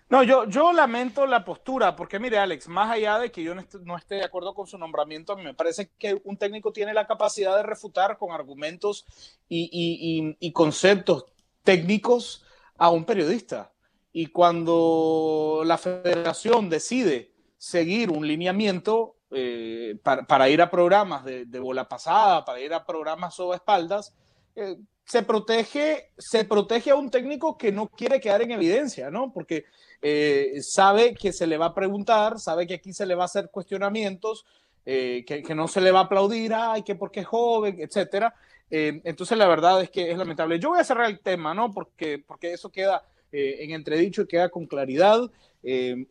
[0.08, 3.96] No, yo, yo lamento la postura, porque mire, Alex, más allá de que yo no
[3.96, 7.08] esté, de acuerdo con su nombramiento, a mí me parece que un técnico tiene la
[7.08, 9.04] capacidad de refutar con argumentos
[9.48, 11.26] y, conceptos
[11.64, 12.44] técnicos
[12.78, 13.72] a un periodista.
[14.12, 21.87] Y cuando la federación decide seguir un lineamiento eh, para, ir a programas de, bola
[21.87, 24.14] pasada, para ir a programas sobre espaldas,
[24.55, 29.34] eh, se protege, se protege a un técnico que no quiere quedar en evidencia, ¿no?
[29.34, 29.66] Porque
[30.01, 33.26] eh, sabe que se le va a preguntar, sabe que aquí se le va a
[33.26, 34.47] hacer cuestionamientos,
[34.87, 38.34] que, no se le va a aplaudir, ay, que porque es joven, etcétera.
[38.70, 40.59] Entonces, la verdad es que es lamentable.
[40.59, 41.72] Yo voy a cerrar el tema, ¿no?
[41.72, 45.20] Porque, porque eso queda en entredicho y queda con claridad.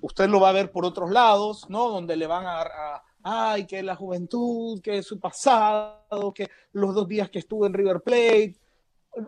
[0.02, 1.90] usted lo va a ver por otros lados, ¿no?
[1.90, 7.08] Donde le van a, a ay, que la juventud, que su pasado, que los dos
[7.08, 8.56] días que estuvo en River Plate,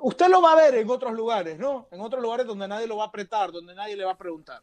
[0.02, 1.88] Usted lo va a ver en otros lugares, ¿no?
[1.92, 4.62] En otros lugares donde nadie lo va a apretar, donde nadie le va a preguntar.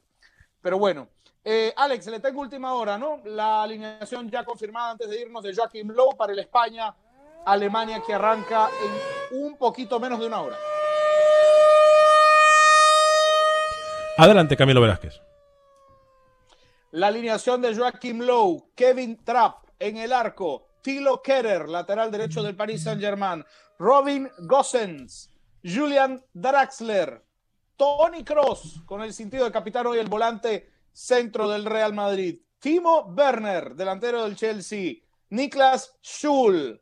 [0.60, 1.08] Pero bueno,
[1.42, 3.22] eh, Alex, le tengo última hora, ¿no?
[3.24, 8.68] La alineación ya confirmada antes de irnos de Joaquim Lowe para el España-Alemania que arranca
[8.82, 10.56] en un poquito menos de una hora.
[14.18, 15.23] Adelante, Camilo Velázquez.
[16.94, 22.54] La alineación de Joaquim Lowe, Kevin Trapp en el arco, Tilo Kerer, lateral derecho del
[22.54, 23.44] Paris Saint-Germain,
[23.80, 25.28] Robin Gossens,
[25.64, 27.20] Julian Draxler,
[27.76, 33.12] Tony Cross, con el sentido de capitán hoy el volante centro del Real Madrid, Timo
[33.12, 34.94] Werner, delantero del Chelsea,
[35.30, 36.80] Niklas Schul,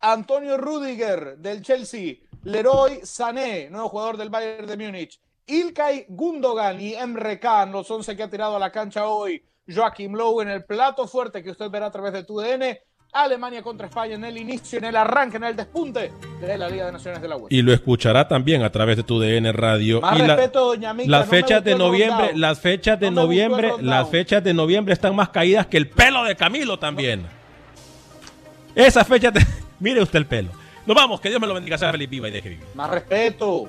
[0.00, 6.94] Antonio Rudiger del Chelsea, Leroy Sané, nuevo jugador del Bayern de Múnich, Ilkay Gundogan y
[6.94, 9.42] Emre Can, los 11 que ha tirado a la cancha hoy,
[9.72, 12.80] Joachim Lowe en el plato fuerte que usted verá a través de tu DN,
[13.12, 16.86] Alemania contra España en el inicio, en el arranque, en el despunte de la Liga
[16.86, 17.54] de Naciones de la UEFA.
[17.54, 20.00] Y lo escuchará también a través de tu DN Radio.
[20.00, 23.72] Más y respeto, doña Mica, las no fechas de noviembre, las fechas de No noviembre,
[23.80, 27.24] las fechas de noviembre están más caídas que el pelo de Camilo también.
[28.74, 29.46] Esas fechas de...
[29.78, 30.50] Mire usted el pelo.
[30.84, 32.64] Nos vamos, que Dios me lo bendiga, sea feliz, viva y deje vivir.
[32.74, 33.68] Más respeto.